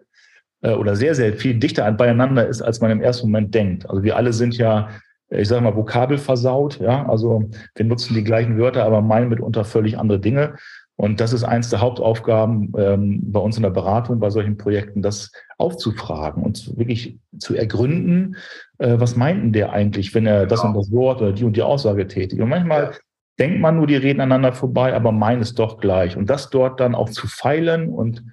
äh, 0.61 0.73
oder 0.73 0.95
sehr, 0.95 1.13
sehr 1.13 1.33
viel 1.33 1.55
dichter 1.55 1.91
beieinander 1.91 2.47
ist, 2.47 2.61
als 2.61 2.79
man 2.79 2.91
im 2.91 3.01
ersten 3.01 3.27
Moment 3.27 3.53
denkt. 3.53 3.89
Also 3.89 4.03
wir 4.03 4.15
alle 4.15 4.31
sind 4.31 4.57
ja, 4.57 4.89
ich 5.29 5.47
sage 5.47 5.61
mal, 5.61 5.75
Vokabel 5.75 6.17
versaut, 6.17 6.79
ja, 6.79 7.05
also 7.07 7.49
wir 7.75 7.85
nutzen 7.85 8.13
die 8.13 8.23
gleichen 8.23 8.57
Wörter, 8.57 8.85
aber 8.85 9.01
meinen 9.01 9.29
mitunter 9.29 9.65
völlig 9.65 9.97
andere 9.97 10.19
Dinge. 10.19 10.55
Und 10.97 11.19
das 11.19 11.33
ist 11.33 11.43
eins 11.43 11.69
der 11.69 11.81
Hauptaufgaben 11.81 12.71
ähm, 12.77 13.19
bei 13.31 13.39
uns 13.39 13.57
in 13.57 13.63
der 13.63 13.69
Beratung, 13.69 14.19
bei 14.19 14.29
solchen 14.29 14.57
Projekten, 14.57 15.01
das 15.01 15.31
aufzufragen 15.57 16.41
und 16.41 16.77
wirklich 16.77 17.17
zu 17.37 17.53
ergründen, 17.53 18.37
äh, 18.77 18.95
was 18.97 19.17
meinten 19.17 19.51
der 19.51 19.73
eigentlich, 19.73 20.15
wenn 20.15 20.25
er 20.25 20.45
das 20.45 20.63
und 20.63 20.73
das 20.73 20.91
Wort 20.91 21.21
oder 21.21 21.33
die 21.33 21.43
und 21.43 21.57
die 21.57 21.63
Aussage 21.63 22.07
tätigt. 22.07 22.41
Und 22.41 22.47
manchmal 22.47 22.83
ja. 22.83 22.91
denkt 23.39 23.59
man 23.59 23.75
nur, 23.75 23.87
die 23.87 23.97
reden 23.97 24.21
aneinander 24.21 24.53
vorbei, 24.53 24.93
aber 24.93 25.11
meinen 25.11 25.41
es 25.41 25.53
doch 25.53 25.79
gleich. 25.79 26.15
Und 26.15 26.29
das 26.29 26.49
dort 26.49 26.79
dann 26.79 26.95
auch 26.95 27.09
zu 27.09 27.27
feilen 27.27 27.89
und 27.89 28.23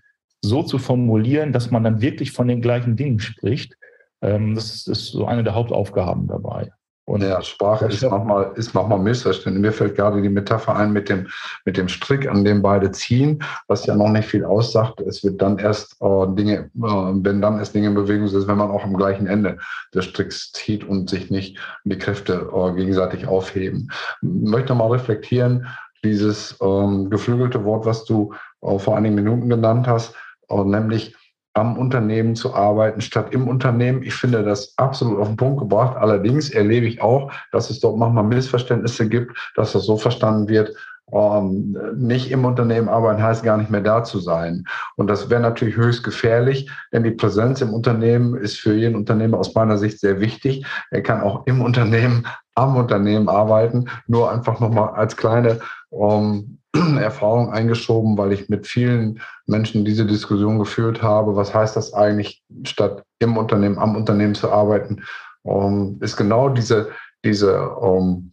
so 0.40 0.62
zu 0.62 0.79
formulieren, 0.79 1.53
dass 1.53 1.72
man 1.72 1.83
dann 1.83 2.01
wirklich 2.01 2.31
von 2.31 2.46
den 2.46 2.61
gleichen 2.61 2.94
Dingen 2.94 3.18
spricht, 3.18 3.77
ähm, 4.20 4.55
das 4.55 4.87
ist 4.87 5.07
so 5.07 5.27
eine 5.27 5.42
der 5.42 5.55
Hauptaufgaben 5.55 6.29
dabei. 6.29 6.70
Und 7.12 7.22
ja, 7.22 7.42
Sprache 7.42 7.85
ist 7.85 8.03
manchmal, 8.03 8.53
ist 8.55 8.75
manchmal 8.75 8.98
missverständlich. 8.98 9.61
Mir 9.61 9.72
fällt 9.72 9.96
gerade 9.96 10.22
die 10.22 10.31
Metapher 10.31 10.75
ein 10.75 10.94
mit 10.94 11.11
dem, 11.11 11.29
mit 11.66 11.77
dem 11.77 11.87
Strick, 11.87 12.27
an 12.27 12.42
dem 12.42 12.62
beide 12.62 12.90
ziehen, 12.90 13.44
was 13.68 13.85
ja 13.85 13.94
noch 13.94 14.09
nicht 14.09 14.27
viel 14.27 14.46
aussagt. 14.46 14.98
Es 15.03 15.22
wird 15.22 15.42
dann 15.42 15.59
erst 15.59 16.01
äh, 16.01 16.27
Dinge, 16.29 16.70
äh, 16.75 16.81
wenn 16.81 17.42
dann 17.42 17.59
erst 17.59 17.75
Dinge 17.75 17.88
in 17.88 17.94
Bewegung 17.94 18.29
sind, 18.29 18.48
wenn 18.48 18.57
man 18.57 18.70
auch 18.70 18.83
am 18.83 18.96
gleichen 18.96 19.27
Ende 19.27 19.59
des 19.94 20.07
Stricks 20.07 20.53
zieht 20.53 20.85
und 20.85 21.11
sich 21.11 21.31
nicht 21.31 21.59
die 21.85 21.98
Kräfte 21.98 22.48
äh, 22.51 22.72
gegenseitig 22.77 23.27
aufheben. 23.27 23.90
Ich 24.22 24.29
möchte 24.31 24.75
mal 24.75 24.88
reflektieren, 24.88 25.66
dieses 26.03 26.57
ähm, 26.62 27.11
geflügelte 27.11 27.62
Wort, 27.66 27.85
was 27.85 28.07
du 28.07 28.33
äh, 28.62 28.79
vor 28.79 28.96
einigen 28.96 29.16
Minuten 29.16 29.51
genannt 29.51 29.87
hast, 29.87 30.14
äh, 30.48 30.64
nämlich 30.64 31.14
am 31.55 31.77
Unternehmen 31.77 32.35
zu 32.35 32.55
arbeiten 32.55 33.01
statt 33.01 33.29
im 33.33 33.49
Unternehmen. 33.49 34.03
Ich 34.03 34.15
finde 34.15 34.43
das 34.43 34.75
absolut 34.79 35.19
auf 35.19 35.29
den 35.29 35.37
Punkt 35.37 35.61
gebracht. 35.61 35.97
Allerdings 35.97 36.51
erlebe 36.51 36.87
ich 36.87 37.03
auch, 37.03 37.31
dass 37.51 37.71
es 37.71 37.81
dort 37.81 37.99
manchmal 37.99 38.25
Missverständnisse 38.25 39.09
gibt, 39.09 39.37
dass 39.55 39.73
das 39.73 39.85
so 39.85 39.97
verstanden 39.97 40.49
wird, 40.49 40.75
ähm, 41.12 41.77
nicht 41.95 42.31
im 42.31 42.45
Unternehmen 42.45 42.88
arbeiten 42.88 43.23
heißt 43.23 43.43
gar 43.43 43.59
nicht 43.59 43.71
mehr 43.71 43.83
da 43.83 44.03
zu 44.03 44.19
sein. 44.19 44.65
Und 44.97 45.09
das 45.09 45.29
wäre 45.29 45.43
natürlich 45.43 45.77
höchst 45.77 46.03
gefährlich, 46.05 46.71
denn 46.93 47.03
die 47.03 47.11
Präsenz 47.11 47.61
im 47.61 47.75
Unternehmen 47.75 48.35
ist 48.35 48.59
für 48.59 48.75
jeden 48.75 48.97
Unternehmer 48.97 49.38
aus 49.38 49.55
meiner 49.55 49.77
Sicht 49.77 50.01
sehr 50.01 50.21
wichtig. 50.21 50.65
Er 50.91 51.03
kann 51.03 51.21
auch 51.21 51.47
im 51.47 51.61
Unternehmen, 51.61 52.27
am 52.55 52.77
Unternehmen 52.77 53.29
arbeiten. 53.29 53.91
Nur 54.07 54.31
einfach 54.31 54.59
nochmal 54.61 54.95
als 54.95 55.17
kleine 55.17 55.61
ähm, 55.93 56.59
Erfahrung 56.99 57.53
eingeschoben, 57.53 58.17
weil 58.17 58.33
ich 58.33 58.49
mit 58.49 58.67
vielen 58.67 59.21
Menschen 59.47 59.85
diese 59.85 60.07
Diskussion 60.07 60.59
geführt 60.59 61.03
habe. 61.03 61.37
Was 61.37 61.55
heißt 61.55 61.77
das 61.77 61.93
eigentlich, 61.93 62.43
statt 62.65 63.05
im 63.19 63.37
Unternehmen, 63.37 63.79
am 63.79 63.97
Unternehmen 63.97 64.35
zu 64.35 64.51
arbeiten? 64.51 65.03
Ähm, 65.45 65.99
ist 66.01 66.17
genau 66.17 66.49
diese, 66.49 66.91
diese 67.25 67.71
ähm, 67.83 68.33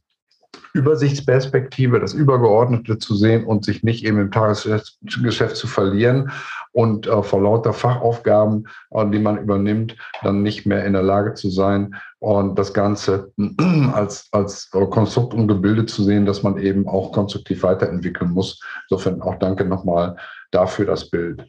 Übersichtsperspektive, 0.73 1.99
das 1.99 2.13
Übergeordnete 2.13 2.99
zu 2.99 3.15
sehen 3.15 3.43
und 3.43 3.65
sich 3.65 3.83
nicht 3.83 4.05
eben 4.05 4.19
im 4.19 4.31
Tagesgeschäft 4.31 5.55
zu 5.55 5.67
verlieren 5.67 6.31
und 6.71 7.07
äh, 7.07 7.23
vor 7.23 7.41
lauter 7.41 7.73
Fachaufgaben, 7.73 8.67
äh, 8.91 9.05
die 9.09 9.19
man 9.19 9.37
übernimmt, 9.37 9.95
dann 10.21 10.43
nicht 10.43 10.65
mehr 10.65 10.85
in 10.85 10.93
der 10.93 11.03
Lage 11.03 11.33
zu 11.33 11.49
sein 11.49 11.95
und 12.19 12.57
das 12.59 12.73
Ganze 12.73 13.31
als, 13.93 14.27
als 14.31 14.69
äh, 14.73 14.85
Konstrukt 14.85 15.33
und 15.33 15.47
Gebilde 15.47 15.85
zu 15.85 16.03
sehen, 16.03 16.25
dass 16.25 16.43
man 16.43 16.57
eben 16.57 16.87
auch 16.87 17.11
konstruktiv 17.11 17.63
weiterentwickeln 17.63 18.31
muss. 18.31 18.61
Insofern 18.89 19.21
auch 19.21 19.35
danke 19.35 19.65
nochmal 19.65 20.15
dafür 20.51 20.85
das 20.85 21.09
Bild. 21.09 21.45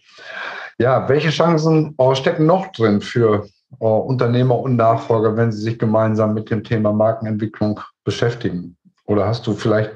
Ja, 0.79 1.09
welche 1.09 1.31
Chancen 1.31 1.95
äh, 1.99 2.15
stecken 2.15 2.47
noch 2.47 2.73
drin 2.73 3.01
für 3.01 3.47
äh, 3.81 3.85
Unternehmer 3.85 4.59
und 4.59 4.77
Nachfolger, 4.77 5.37
wenn 5.37 5.53
sie 5.53 5.63
sich 5.63 5.79
gemeinsam 5.79 6.35
mit 6.35 6.51
dem 6.51 6.65
Thema 6.65 6.93
Markenentwicklung 6.93 7.81
beschäftigen? 8.05 8.77
Oder 9.07 9.27
hast 9.27 9.45
du 9.47 9.55
vielleicht 9.55 9.91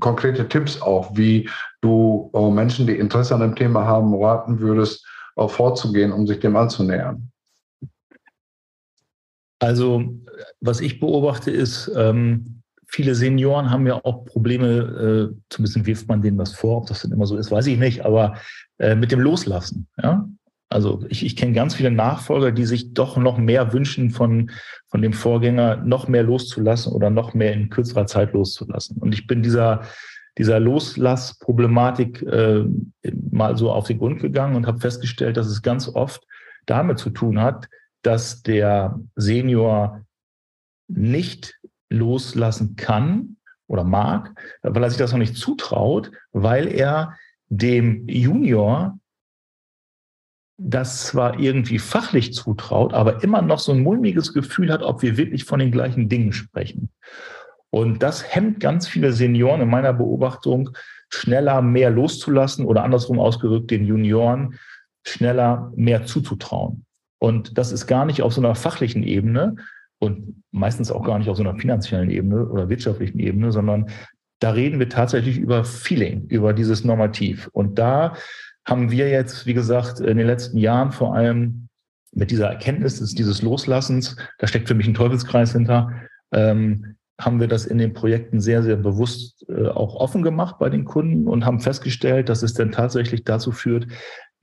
konkrete 0.00 0.48
Tipps 0.48 0.80
auch, 0.80 1.10
wie 1.14 1.46
du 1.86 2.30
äh, 2.34 2.50
Menschen, 2.50 2.86
die 2.86 2.96
Interesse 2.96 3.34
an 3.34 3.40
dem 3.40 3.54
Thema 3.54 3.84
haben, 3.84 4.14
raten 4.14 4.58
würdest, 4.58 5.06
äh, 5.36 5.48
vorzugehen, 5.48 6.12
um 6.12 6.26
sich 6.26 6.40
dem 6.40 6.56
anzunähern? 6.56 7.30
Also, 9.58 10.02
was 10.60 10.80
ich 10.80 11.00
beobachte, 11.00 11.50
ist, 11.50 11.90
ähm, 11.96 12.62
viele 12.86 13.14
Senioren 13.14 13.70
haben 13.70 13.86
ja 13.86 14.00
auch 14.04 14.24
Probleme, 14.24 15.32
äh, 15.32 15.36
zumindest 15.48 15.86
wirft 15.86 16.08
man 16.08 16.22
denen 16.22 16.38
was 16.38 16.52
vor, 16.52 16.78
ob 16.78 16.86
das 16.86 17.02
denn 17.02 17.12
immer 17.12 17.26
so 17.26 17.36
ist, 17.36 17.50
weiß 17.50 17.66
ich 17.66 17.78
nicht, 17.78 18.04
aber 18.04 18.36
äh, 18.78 18.94
mit 18.94 19.12
dem 19.12 19.20
Loslassen. 19.20 19.88
Ja? 20.02 20.28
Also 20.68 21.04
ich, 21.08 21.24
ich 21.24 21.36
kenne 21.36 21.52
ganz 21.52 21.74
viele 21.74 21.90
Nachfolger, 21.90 22.52
die 22.52 22.64
sich 22.64 22.92
doch 22.92 23.16
noch 23.16 23.38
mehr 23.38 23.72
wünschen 23.72 24.10
von, 24.10 24.50
von 24.88 25.00
dem 25.00 25.12
Vorgänger, 25.12 25.76
noch 25.76 26.08
mehr 26.08 26.22
loszulassen 26.22 26.92
oder 26.92 27.08
noch 27.08 27.34
mehr 27.34 27.52
in 27.52 27.70
kürzerer 27.70 28.06
Zeit 28.06 28.32
loszulassen. 28.32 28.98
Und 28.98 29.14
ich 29.14 29.26
bin 29.26 29.42
dieser, 29.42 29.82
dieser 30.38 30.60
Loslassproblematik 30.60 32.22
äh, 32.22 32.64
mal 33.30 33.56
so 33.56 33.72
auf 33.72 33.86
den 33.86 33.98
Grund 33.98 34.20
gegangen 34.20 34.56
und 34.56 34.66
habe 34.66 34.80
festgestellt, 34.80 35.36
dass 35.36 35.46
es 35.46 35.62
ganz 35.62 35.88
oft 35.88 36.22
damit 36.66 36.98
zu 36.98 37.10
tun 37.10 37.40
hat, 37.40 37.68
dass 38.02 38.42
der 38.42 39.00
Senior 39.14 40.04
nicht 40.88 41.58
loslassen 41.88 42.76
kann 42.76 43.36
oder 43.66 43.84
mag, 43.84 44.34
weil 44.62 44.82
er 44.82 44.90
sich 44.90 44.98
das 44.98 45.12
noch 45.12 45.18
nicht 45.18 45.36
zutraut, 45.36 46.10
weil 46.32 46.68
er 46.68 47.16
dem 47.48 48.06
Junior 48.08 48.98
das 50.58 51.06
zwar 51.06 51.38
irgendwie 51.38 51.78
fachlich 51.78 52.32
zutraut, 52.32 52.94
aber 52.94 53.22
immer 53.22 53.42
noch 53.42 53.58
so 53.58 53.72
ein 53.72 53.82
mulmiges 53.82 54.32
Gefühl 54.32 54.72
hat, 54.72 54.82
ob 54.82 55.02
wir 55.02 55.16
wirklich 55.16 55.44
von 55.44 55.58
den 55.58 55.70
gleichen 55.70 56.08
Dingen 56.08 56.32
sprechen. 56.32 56.90
Und 57.70 58.02
das 58.02 58.34
hemmt 58.34 58.60
ganz 58.60 58.88
viele 58.88 59.12
Senioren 59.12 59.60
in 59.60 59.68
meiner 59.68 59.92
Beobachtung, 59.92 60.70
schneller 61.08 61.62
mehr 61.62 61.90
loszulassen 61.90 62.64
oder 62.64 62.84
andersrum 62.84 63.18
ausgerückt, 63.18 63.70
den 63.70 63.84
Junioren 63.84 64.58
schneller 65.06 65.72
mehr 65.76 66.04
zuzutrauen. 66.04 66.84
Und 67.18 67.58
das 67.58 67.72
ist 67.72 67.86
gar 67.86 68.04
nicht 68.04 68.22
auf 68.22 68.32
so 68.32 68.40
einer 68.40 68.54
fachlichen 68.54 69.02
Ebene 69.02 69.56
und 69.98 70.42
meistens 70.50 70.90
auch 70.90 71.04
gar 71.04 71.18
nicht 71.18 71.28
auf 71.28 71.36
so 71.36 71.42
einer 71.42 71.58
finanziellen 71.58 72.10
Ebene 72.10 72.46
oder 72.46 72.68
wirtschaftlichen 72.68 73.18
Ebene, 73.18 73.52
sondern 73.52 73.90
da 74.40 74.50
reden 74.50 74.78
wir 74.78 74.88
tatsächlich 74.88 75.38
über 75.38 75.64
Feeling, 75.64 76.26
über 76.28 76.52
dieses 76.52 76.84
Normativ. 76.84 77.48
Und 77.52 77.78
da 77.78 78.14
haben 78.66 78.90
wir 78.90 79.08
jetzt, 79.08 79.46
wie 79.46 79.54
gesagt, 79.54 80.00
in 80.00 80.18
den 80.18 80.26
letzten 80.26 80.58
Jahren 80.58 80.92
vor 80.92 81.14
allem 81.14 81.68
mit 82.12 82.30
dieser 82.30 82.48
Erkenntnis 82.48 82.98
dieses 83.14 83.42
Loslassens, 83.42 84.16
da 84.38 84.46
steckt 84.46 84.68
für 84.68 84.74
mich 84.74 84.86
ein 84.86 84.94
Teufelskreis 84.94 85.52
hinter, 85.52 85.92
ähm, 86.32 86.95
haben 87.18 87.40
wir 87.40 87.48
das 87.48 87.64
in 87.64 87.78
den 87.78 87.94
Projekten 87.94 88.40
sehr, 88.40 88.62
sehr 88.62 88.76
bewusst 88.76 89.46
äh, 89.48 89.68
auch 89.68 89.94
offen 89.94 90.22
gemacht 90.22 90.56
bei 90.58 90.68
den 90.68 90.84
Kunden 90.84 91.26
und 91.26 91.46
haben 91.46 91.60
festgestellt, 91.60 92.28
dass 92.28 92.42
es 92.42 92.54
dann 92.54 92.72
tatsächlich 92.72 93.24
dazu 93.24 93.52
führt, 93.52 93.86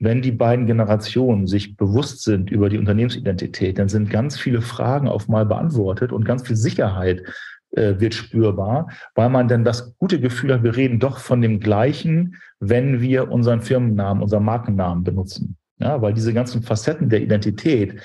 wenn 0.00 0.22
die 0.22 0.32
beiden 0.32 0.66
Generationen 0.66 1.46
sich 1.46 1.76
bewusst 1.76 2.22
sind 2.22 2.50
über 2.50 2.68
die 2.68 2.78
Unternehmensidentität, 2.78 3.78
dann 3.78 3.88
sind 3.88 4.10
ganz 4.10 4.36
viele 4.36 4.60
Fragen 4.60 5.08
auf 5.08 5.28
mal 5.28 5.46
beantwortet 5.46 6.12
und 6.12 6.24
ganz 6.24 6.46
viel 6.46 6.56
Sicherheit 6.56 7.22
äh, 7.70 7.94
wird 7.98 8.14
spürbar, 8.14 8.88
weil 9.14 9.30
man 9.30 9.46
dann 9.48 9.64
das 9.64 9.96
gute 9.96 10.20
Gefühl 10.20 10.52
hat, 10.52 10.64
wir 10.64 10.76
reden 10.76 10.98
doch 10.98 11.18
von 11.18 11.40
dem 11.40 11.60
gleichen, 11.60 12.36
wenn 12.58 13.00
wir 13.00 13.30
unseren 13.30 13.62
Firmennamen, 13.62 14.22
unseren 14.22 14.44
Markennamen 14.44 15.04
benutzen. 15.04 15.56
Ja, 15.78 16.00
weil 16.00 16.14
diese 16.14 16.32
ganzen 16.32 16.62
Facetten 16.62 17.08
der 17.08 17.20
Identität 17.20 18.00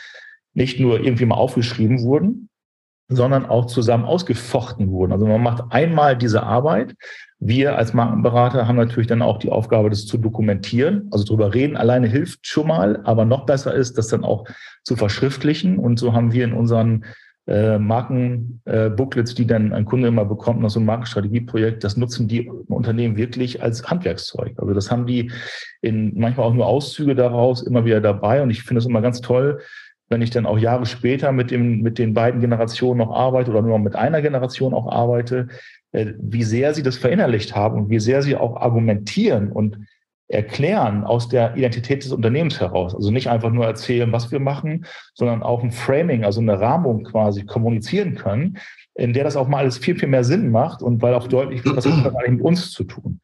nicht 0.53 0.79
nur 0.79 0.99
irgendwie 0.99 1.25
mal 1.25 1.35
aufgeschrieben 1.35 2.01
wurden, 2.01 2.48
sondern 3.09 3.47
auch 3.47 3.65
zusammen 3.65 4.05
ausgefochten 4.05 4.91
wurden. 4.91 5.11
Also 5.11 5.25
man 5.25 5.41
macht 5.41 5.63
einmal 5.71 6.15
diese 6.15 6.43
Arbeit. 6.43 6.95
Wir 7.39 7.75
als 7.77 7.93
Markenberater 7.93 8.67
haben 8.67 8.75
natürlich 8.75 9.07
dann 9.07 9.23
auch 9.23 9.39
die 9.39 9.49
Aufgabe, 9.49 9.89
das 9.89 10.05
zu 10.05 10.17
dokumentieren. 10.17 11.07
Also 11.11 11.25
drüber 11.25 11.53
reden 11.53 11.75
alleine 11.75 12.07
hilft 12.07 12.45
schon 12.47 12.67
mal, 12.67 13.01
aber 13.05 13.25
noch 13.25 13.45
besser 13.45 13.73
ist, 13.73 13.97
das 13.97 14.09
dann 14.09 14.23
auch 14.23 14.45
zu 14.83 14.95
verschriftlichen. 14.95 15.79
Und 15.79 15.97
so 15.97 16.13
haben 16.13 16.33
wir 16.33 16.43
in 16.43 16.53
unseren 16.53 17.03
äh, 17.47 17.79
Markenbooklets, 17.79 19.31
äh, 19.31 19.35
die 19.35 19.47
dann 19.47 19.73
ein 19.73 19.85
Kunde 19.85 20.07
immer 20.07 20.25
bekommt 20.25 20.61
nach 20.61 20.69
so 20.69 20.79
einem 20.79 20.85
Markenstrategieprojekt, 20.85 21.83
das 21.83 21.97
nutzen 21.97 22.27
die 22.27 22.47
Unternehmen 22.67 23.17
wirklich 23.17 23.63
als 23.63 23.89
Handwerkszeug. 23.89 24.53
Also 24.57 24.75
das 24.75 24.91
haben 24.91 25.07
die 25.07 25.31
in 25.81 26.13
manchmal 26.19 26.45
auch 26.45 26.53
nur 26.53 26.67
Auszüge 26.67 27.15
daraus 27.15 27.63
immer 27.63 27.85
wieder 27.85 28.01
dabei. 28.01 28.43
Und 28.43 28.51
ich 28.51 28.61
finde 28.61 28.79
es 28.79 28.85
immer 28.85 29.01
ganz 29.01 29.21
toll, 29.21 29.61
wenn 30.09 30.21
ich 30.21 30.31
dann 30.31 30.45
auch 30.45 30.57
Jahre 30.57 30.85
später 30.85 31.31
mit, 31.31 31.51
dem, 31.51 31.81
mit 31.81 31.99
den 31.99 32.13
beiden 32.13 32.41
Generationen 32.41 32.97
noch 32.97 33.11
arbeite 33.11 33.51
oder 33.51 33.61
nur 33.61 33.79
mit 33.79 33.95
einer 33.95 34.21
Generation 34.21 34.73
auch 34.73 34.91
arbeite, 34.91 35.47
äh, 35.91 36.13
wie 36.19 36.43
sehr 36.43 36.73
sie 36.73 36.83
das 36.83 36.97
verinnerlicht 36.97 37.55
haben 37.55 37.79
und 37.79 37.89
wie 37.89 37.99
sehr 37.99 38.21
sie 38.21 38.35
auch 38.35 38.57
argumentieren 38.57 39.51
und 39.51 39.77
erklären 40.27 41.03
aus 41.05 41.27
der 41.27 41.57
Identität 41.57 42.03
des 42.03 42.11
Unternehmens 42.11 42.59
heraus. 42.59 42.93
Also 42.93 43.09
nicht 43.09 43.29
einfach 43.29 43.51
nur 43.51 43.65
erzählen, 43.65 44.11
was 44.11 44.31
wir 44.31 44.39
machen, 44.39 44.85
sondern 45.15 45.41
auch 45.41 45.63
ein 45.63 45.71
Framing, 45.71 46.23
also 46.23 46.39
eine 46.39 46.59
Rahmung 46.59 47.03
quasi 47.03 47.45
kommunizieren 47.45 48.15
können, 48.15 48.57
in 48.93 49.13
der 49.13 49.23
das 49.23 49.35
auch 49.35 49.47
mal 49.47 49.59
alles 49.59 49.79
viel, 49.79 49.97
viel 49.97 50.09
mehr 50.09 50.23
Sinn 50.23 50.51
macht 50.51 50.83
und 50.83 51.01
weil 51.01 51.15
auch 51.15 51.27
deutlich 51.27 51.65
wird, 51.65 51.77
was 51.77 51.85
hat 51.85 52.05
das 52.05 52.15
eigentlich 52.15 52.37
mit 52.37 52.41
uns 52.41 52.71
zu 52.71 52.83
tun. 52.83 53.21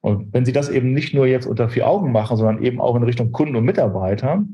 Und 0.00 0.32
wenn 0.34 0.44
Sie 0.44 0.52
das 0.52 0.68
eben 0.68 0.92
nicht 0.92 1.14
nur 1.14 1.26
jetzt 1.26 1.46
unter 1.46 1.68
vier 1.68 1.88
Augen 1.88 2.12
machen, 2.12 2.36
sondern 2.36 2.62
eben 2.62 2.80
auch 2.80 2.94
in 2.94 3.02
Richtung 3.02 3.32
Kunden 3.32 3.56
und 3.56 3.64
Mitarbeiter, 3.64 4.44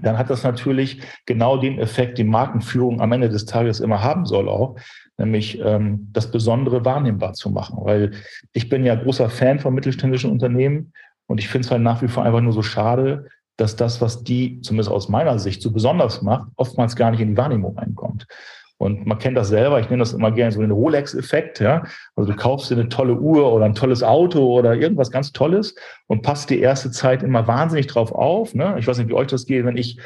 dann 0.00 0.18
hat 0.18 0.30
das 0.30 0.44
natürlich 0.44 1.00
genau 1.26 1.56
den 1.56 1.78
Effekt, 1.78 2.18
die 2.18 2.24
Markenführung 2.24 3.00
am 3.00 3.12
Ende 3.12 3.28
des 3.28 3.44
Tages 3.44 3.80
immer 3.80 4.02
haben 4.02 4.24
soll 4.26 4.48
auch, 4.48 4.76
nämlich 5.18 5.60
ähm, 5.60 6.08
das 6.12 6.30
Besondere 6.30 6.84
wahrnehmbar 6.84 7.32
zu 7.32 7.50
machen. 7.50 7.78
Weil 7.82 8.12
ich 8.52 8.68
bin 8.68 8.84
ja 8.84 8.94
großer 8.94 9.28
Fan 9.28 9.58
von 9.58 9.74
mittelständischen 9.74 10.30
Unternehmen 10.30 10.92
und 11.26 11.38
ich 11.38 11.48
finde 11.48 11.66
es 11.66 11.70
halt 11.70 11.82
nach 11.82 12.02
wie 12.02 12.08
vor 12.08 12.24
einfach 12.24 12.40
nur 12.40 12.52
so 12.52 12.62
schade, 12.62 13.28
dass 13.56 13.76
das, 13.76 14.00
was 14.00 14.24
die 14.24 14.60
zumindest 14.62 14.90
aus 14.90 15.08
meiner 15.08 15.38
Sicht 15.38 15.60
so 15.60 15.70
besonders 15.70 16.22
macht, 16.22 16.48
oftmals 16.56 16.96
gar 16.96 17.10
nicht 17.10 17.20
in 17.20 17.28
die 17.28 17.36
Wahrnehmung 17.36 17.76
einkommt. 17.76 18.26
Und 18.80 19.04
man 19.04 19.18
kennt 19.18 19.36
das 19.36 19.48
selber, 19.48 19.78
ich 19.78 19.90
nenne 19.90 20.00
das 20.00 20.14
immer 20.14 20.30
gerne 20.30 20.52
so 20.52 20.62
den 20.62 20.70
Rolex-Effekt, 20.70 21.60
ja. 21.60 21.82
Also 22.16 22.32
du 22.32 22.36
kaufst 22.36 22.70
dir 22.70 22.76
eine 22.76 22.88
tolle 22.88 23.12
Uhr 23.12 23.52
oder 23.52 23.66
ein 23.66 23.74
tolles 23.74 24.02
Auto 24.02 24.42
oder 24.58 24.74
irgendwas 24.74 25.10
ganz 25.10 25.32
Tolles 25.32 25.74
und 26.06 26.22
passt 26.22 26.48
die 26.48 26.60
erste 26.60 26.90
Zeit 26.90 27.22
immer 27.22 27.46
wahnsinnig 27.46 27.88
drauf 27.88 28.10
auf. 28.10 28.54
Ne? 28.54 28.76
Ich 28.78 28.86
weiß 28.86 28.96
nicht, 28.96 29.10
wie 29.10 29.14
euch 29.14 29.26
das 29.26 29.44
geht, 29.44 29.66
wenn 29.66 29.76
ich 29.76 30.00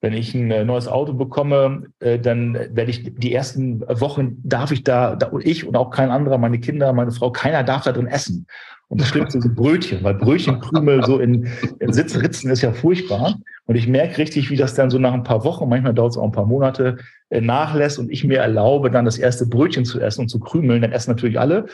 wenn 0.00 0.12
ich 0.12 0.34
ein 0.34 0.50
äh, 0.50 0.64
neues 0.64 0.86
Auto 0.86 1.12
bekomme, 1.12 1.84
äh, 2.00 2.18
dann 2.18 2.54
werde 2.54 2.90
ich 2.90 3.14
die 3.16 3.34
ersten 3.34 3.80
Wochen 3.80 4.36
darf 4.42 4.70
ich 4.70 4.84
da, 4.84 5.16
da 5.16 5.30
ich 5.40 5.66
und 5.66 5.76
auch 5.76 5.90
kein 5.90 6.10
anderer, 6.10 6.38
meine 6.38 6.60
Kinder, 6.60 6.92
meine 6.92 7.10
Frau, 7.10 7.30
keiner 7.30 7.64
darf 7.64 7.84
da 7.84 7.92
drin 7.92 8.06
essen. 8.06 8.46
Und 8.90 9.02
das 9.02 9.08
Schlimmste 9.08 9.40
sind 9.42 9.54
Brötchen, 9.54 10.02
weil 10.02 10.14
Brötchenkrümel 10.14 11.04
so 11.04 11.18
in, 11.18 11.46
in 11.78 11.92
Sitzritzen 11.92 12.50
ist 12.50 12.62
ja 12.62 12.72
furchtbar. 12.72 13.36
Und 13.66 13.76
ich 13.76 13.86
merke 13.86 14.16
richtig, 14.16 14.48
wie 14.48 14.56
das 14.56 14.74
dann 14.74 14.88
so 14.88 14.98
nach 14.98 15.12
ein 15.12 15.24
paar 15.24 15.44
Wochen, 15.44 15.68
manchmal 15.68 15.92
dauert 15.92 16.12
es 16.12 16.16
auch 16.16 16.24
ein 16.24 16.32
paar 16.32 16.46
Monate, 16.46 16.96
äh, 17.28 17.42
nachlässt 17.42 17.98
und 17.98 18.10
ich 18.10 18.24
mir 18.24 18.38
erlaube, 18.38 18.90
dann 18.90 19.04
das 19.04 19.18
erste 19.18 19.46
Brötchen 19.46 19.84
zu 19.84 20.00
essen 20.00 20.22
und 20.22 20.28
zu 20.28 20.40
krümeln. 20.40 20.80
Dann 20.80 20.92
essen 20.92 21.10
natürlich 21.10 21.38
alle. 21.38 21.66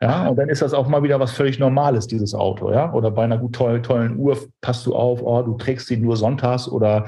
Ja, 0.00 0.28
und 0.28 0.36
dann 0.36 0.48
ist 0.48 0.62
das 0.62 0.72
auch 0.72 0.88
mal 0.88 1.02
wieder 1.02 1.20
was 1.20 1.32
völlig 1.32 1.58
Normales, 1.58 2.06
dieses 2.06 2.34
Auto, 2.34 2.72
ja. 2.72 2.92
Oder 2.92 3.10
bei 3.10 3.24
einer 3.24 3.38
gut 3.38 3.54
tollen, 3.54 3.82
tollen 3.82 4.16
Uhr 4.16 4.38
passt 4.62 4.86
du 4.86 4.94
auf, 4.94 5.20
oh, 5.22 5.42
du 5.42 5.56
trägst 5.58 5.88
sie 5.88 5.98
nur 5.98 6.16
sonntags 6.16 6.68
oder 6.68 7.06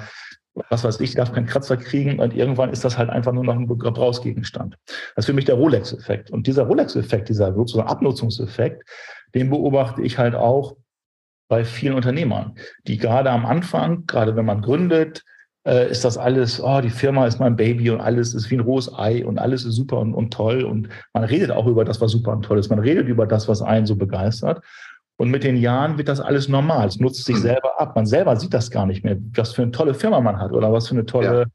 was 0.69 0.85
weiß 0.85 1.01
ich, 1.01 1.14
darf 1.14 1.33
keinen 1.33 1.47
Kratzer 1.47 1.77
kriegen 1.77 2.21
und 2.21 2.35
irgendwann 2.35 2.71
ist 2.71 2.85
das 2.85 2.97
halt 2.97 3.11
einfach 3.11 3.33
nur 3.33 3.45
noch 3.45 3.55
ein 3.55 3.67
Gebrauchsgegenstand. 3.67 4.77
Das 4.87 5.25
ist 5.25 5.27
für 5.27 5.33
mich 5.33 5.47
der 5.47 5.57
Rolex-Effekt. 5.57 6.31
Und 6.31 6.47
dieser 6.47 6.64
Rolex-Effekt, 6.64 7.29
dieser 7.29 7.53
sozusagen 7.55 7.88
Abnutzungseffekt, 7.88 8.88
den 9.35 9.51
beobachte 9.51 10.03
ich 10.03 10.19
halt 10.19 10.35
auch 10.35 10.77
bei 11.49 11.64
vielen 11.64 11.95
Unternehmern, 11.95 12.55
die 12.87 12.99
gerade 12.99 13.31
am 13.31 13.45
Anfang, 13.45 14.07
gerade 14.07 14.37
wenn 14.37 14.47
man 14.47 14.62
gründet, 14.62 15.25
äh, 15.67 15.90
ist 15.90 16.05
das 16.05 16.19
alles, 16.19 16.62
oh, 16.62 16.81
die 16.81 16.90
Firma 16.90 17.27
ist 17.27 17.40
mein 17.40 17.57
Baby 17.57 17.90
und 17.90 18.01
alles 18.01 18.35
ist 18.35 18.51
wie 18.51 18.57
ein 18.57 18.61
rohes 18.61 18.93
Ei 18.95 19.25
und 19.25 19.38
alles 19.38 19.64
ist 19.64 19.75
super 19.75 19.99
und, 19.99 20.14
und 20.14 20.33
toll. 20.33 20.62
Und 20.62 20.88
man 21.12 21.25
redet 21.25 21.51
auch 21.51 21.67
über 21.67 21.85
das, 21.85 22.01
was 22.01 22.12
super 22.12 22.33
und 22.33 22.45
toll 22.45 22.59
ist. 22.59 22.71
Man 22.71 22.79
redet 22.79 23.09
über 23.09 23.27
das, 23.27 23.49
was 23.49 23.62
einen 23.62 23.87
so 23.87 23.97
begeistert. 23.97 24.62
Und 25.16 25.31
mit 25.31 25.44
den 25.44 25.57
Jahren 25.57 25.96
wird 25.96 26.09
das 26.09 26.20
alles 26.20 26.48
normal. 26.48 26.88
Es 26.88 26.98
nutzt 26.98 27.24
sich 27.24 27.37
selber 27.37 27.81
ab. 27.81 27.94
Man 27.94 28.07
selber 28.07 28.37
sieht 28.37 28.53
das 28.53 28.70
gar 28.70 28.85
nicht 28.87 29.05
mehr, 29.05 29.16
was 29.35 29.53
für 29.53 29.62
eine 29.62 29.70
tolle 29.70 29.94
Firma 29.94 30.20
man 30.20 30.38
hat 30.38 30.53
oder 30.53 30.72
was 30.72 30.88
für 30.88 30.94
eine 30.94 31.07
tolle 31.07 31.46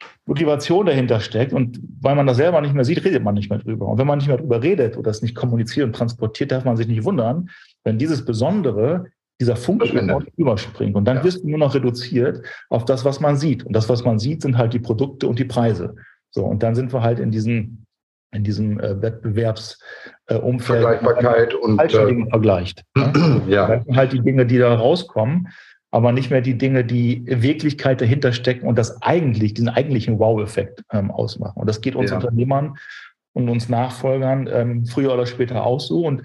ja. 0.00 0.06
Motivation 0.24 0.86
dahinter 0.86 1.20
steckt. 1.20 1.52
Und 1.52 1.80
weil 2.00 2.14
man 2.14 2.26
das 2.26 2.38
selber 2.38 2.60
nicht 2.62 2.74
mehr 2.74 2.84
sieht, 2.84 3.04
redet 3.04 3.22
man 3.22 3.34
nicht 3.34 3.50
mehr 3.50 3.58
drüber. 3.58 3.86
Und 3.86 3.98
wenn 3.98 4.06
man 4.06 4.18
nicht 4.18 4.28
mehr 4.28 4.38
drüber 4.38 4.62
redet 4.62 4.96
oder 4.96 5.10
es 5.10 5.20
nicht 5.20 5.34
kommuniziert 5.34 5.86
und 5.86 5.94
transportiert, 5.94 6.50
darf 6.50 6.64
man 6.64 6.78
sich 6.78 6.88
nicht 6.88 7.04
wundern, 7.04 7.50
wenn 7.84 7.98
dieses 7.98 8.24
Besondere, 8.24 9.06
dieser 9.38 9.56
Funke 9.56 10.26
überspringt. 10.36 10.96
Und 10.96 11.04
dann 11.04 11.18
ja. 11.18 11.24
wirst 11.24 11.44
du 11.44 11.48
nur 11.48 11.58
noch 11.58 11.74
reduziert 11.74 12.42
auf 12.70 12.86
das, 12.86 13.04
was 13.04 13.20
man 13.20 13.36
sieht. 13.36 13.64
Und 13.64 13.76
das, 13.76 13.88
was 13.88 14.02
man 14.02 14.18
sieht, 14.18 14.42
sind 14.42 14.56
halt 14.56 14.72
die 14.72 14.80
Produkte 14.80 15.28
und 15.28 15.38
die 15.38 15.44
Preise. 15.44 15.94
So, 16.30 16.44
und 16.44 16.62
dann 16.62 16.74
sind 16.74 16.92
wir 16.92 17.02
halt 17.02 17.20
in 17.20 17.30
diesen 17.30 17.86
in 18.32 18.44
diesem 18.44 18.78
äh, 18.80 19.00
Wettbewerbsumfeld 19.00 19.80
äh, 20.28 20.58
Vergleichbarkeit 20.58 21.54
und 21.54 21.80
äh, 21.80 22.06
Dinge 22.06 22.28
vergleicht. 22.28 22.84
Ne? 22.94 23.42
ja. 23.48 23.82
Halt 23.94 24.12
die 24.12 24.20
Dinge, 24.20 24.46
die 24.46 24.58
da 24.58 24.74
rauskommen, 24.74 25.48
aber 25.90 26.12
nicht 26.12 26.30
mehr 26.30 26.42
die 26.42 26.58
Dinge, 26.58 26.84
die 26.84 27.24
Wirklichkeit 27.26 28.00
dahinter 28.00 28.32
stecken 28.32 28.66
und 28.66 28.78
das 28.78 29.00
eigentlich, 29.02 29.54
diesen 29.54 29.70
eigentlichen 29.70 30.18
Wow-Effekt 30.18 30.84
ähm, 30.92 31.10
ausmachen. 31.10 31.58
Und 31.60 31.66
das 31.68 31.80
geht 31.80 31.96
uns 31.96 32.10
ja. 32.10 32.16
Unternehmern 32.16 32.76
und 33.32 33.48
uns 33.48 33.68
Nachfolgern 33.68 34.48
ähm, 34.52 34.86
früher 34.86 35.14
oder 35.14 35.26
später 35.26 35.64
auch 35.64 35.80
so. 35.80 36.04
Und 36.04 36.22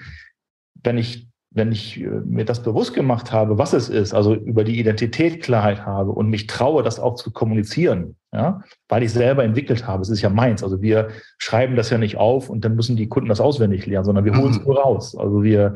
wenn 0.84 0.98
ich 0.98 1.28
wenn 1.54 1.72
ich 1.72 2.02
äh, 2.02 2.08
mir 2.26 2.46
das 2.46 2.63
bewusst 2.63 2.94
gemacht 2.94 3.32
habe, 3.32 3.58
was 3.58 3.74
es 3.74 3.89
ist, 3.89 4.13
also 4.13 4.34
über 4.34 4.63
die 4.63 4.80
Identität 4.80 5.42
Klarheit 5.42 5.86
habe 5.86 6.12
und 6.12 6.30
mich 6.30 6.48
traue, 6.48 6.84
das 6.84 7.00
auch 7.00 7.16
zu 7.16 7.32
kommunizieren, 7.32 8.16
ja, 8.32 8.62
weil 8.89 9.04
ich 9.04 9.13
selber 9.13 9.44
entwickelt 9.44 9.88
habe, 9.88 10.02
es 10.02 10.10
ist 10.10 10.22
ja 10.22 10.30
meins. 10.30 10.63
Also 10.63 10.82
wir 10.82 11.10
schreiben 11.38 11.76
das 11.76 11.89
ja 11.89 11.98
nicht 11.98 12.18
auf 12.18 12.50
und 12.50 12.66
dann 12.66 12.76
müssen 12.76 12.96
die 12.96 13.08
Kunden 13.08 13.30
das 13.30 13.39
auswendig 13.39 13.86
lernen, 13.86 14.06
sondern 14.06 14.26
wir 14.26 14.36
holen 14.36 14.52
es 14.52 14.60
mhm. 14.60 14.66
nur 14.66 14.80
raus. 14.80 15.16
Also 15.16 15.44
wir, 15.44 15.76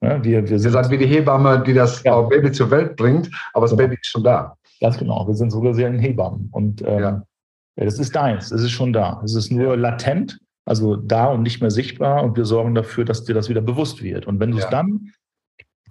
ja, 0.00 0.22
wir, 0.24 0.48
wir 0.48 0.58
sind. 0.58 0.70
Ihr 0.70 0.72
seid 0.72 0.90
wie 0.90 0.98
die 0.98 1.06
Hebamme, 1.06 1.62
die 1.64 1.74
das 1.74 2.02
ja. 2.02 2.20
Baby 2.22 2.50
zur 2.50 2.70
Welt 2.70 2.96
bringt, 2.96 3.30
aber 3.52 3.64
das 3.64 3.70
genau. 3.70 3.88
Baby 3.88 3.98
ist 4.00 4.08
schon 4.08 4.24
da. 4.24 4.56
Ganz 4.80 4.98
genau. 4.98 5.26
Wir 5.28 5.34
sind 5.34 5.50
sogar 5.52 5.74
sehr 5.74 5.86
ein 5.86 6.00
Hebammen. 6.00 6.48
Und 6.50 6.82
ähm, 6.82 6.98
ja. 6.98 7.22
das 7.76 8.00
ist 8.00 8.16
deins, 8.16 8.50
es 8.50 8.62
ist 8.62 8.72
schon 8.72 8.92
da. 8.92 9.20
Es 9.24 9.36
ist 9.36 9.52
nur 9.52 9.76
latent 9.76 10.38
also 10.64 10.96
da 10.96 11.26
und 11.26 11.42
nicht 11.42 11.60
mehr 11.60 11.70
sichtbar 11.70 12.22
und 12.22 12.36
wir 12.36 12.44
sorgen 12.44 12.74
dafür, 12.74 13.04
dass 13.04 13.24
dir 13.24 13.34
das 13.34 13.48
wieder 13.48 13.60
bewusst 13.60 14.02
wird. 14.02 14.26
Und 14.26 14.40
wenn 14.40 14.52
du 14.52 14.58
es 14.58 14.68
dann 14.68 15.12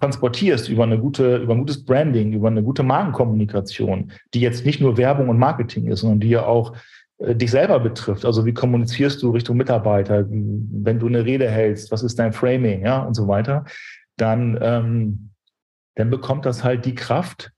transportierst 0.00 0.68
über 0.68 0.82
eine 0.82 0.98
gute, 0.98 1.36
über 1.36 1.54
ein 1.54 1.60
gutes 1.60 1.84
Branding, 1.84 2.32
über 2.32 2.48
eine 2.48 2.62
gute 2.62 2.82
Markenkommunikation, 2.82 4.10
die 4.34 4.40
jetzt 4.40 4.66
nicht 4.66 4.80
nur 4.80 4.96
Werbung 4.96 5.28
und 5.28 5.38
Marketing 5.38 5.86
ist, 5.86 6.00
sondern 6.00 6.18
die 6.18 6.30
ja 6.30 6.44
auch 6.44 6.74
äh, 7.18 7.36
dich 7.36 7.52
selber 7.52 7.78
betrifft. 7.78 8.24
Also 8.24 8.44
wie 8.44 8.54
kommunizierst 8.54 9.22
du 9.22 9.30
Richtung 9.30 9.56
Mitarbeiter, 9.56 10.26
wenn 10.28 10.98
du 10.98 11.06
eine 11.06 11.24
Rede 11.24 11.48
hältst, 11.48 11.92
was 11.92 12.02
ist 12.02 12.18
dein 12.18 12.32
Framing, 12.32 12.84
ja, 12.84 13.02
und 13.02 13.14
so 13.14 13.28
weiter, 13.28 13.64
dann, 14.16 14.58
ähm, 14.60 15.30
dann 15.94 16.10
bekommt 16.10 16.46
das 16.46 16.64
halt 16.64 16.84
die 16.84 16.96
Kraft, 16.96 17.52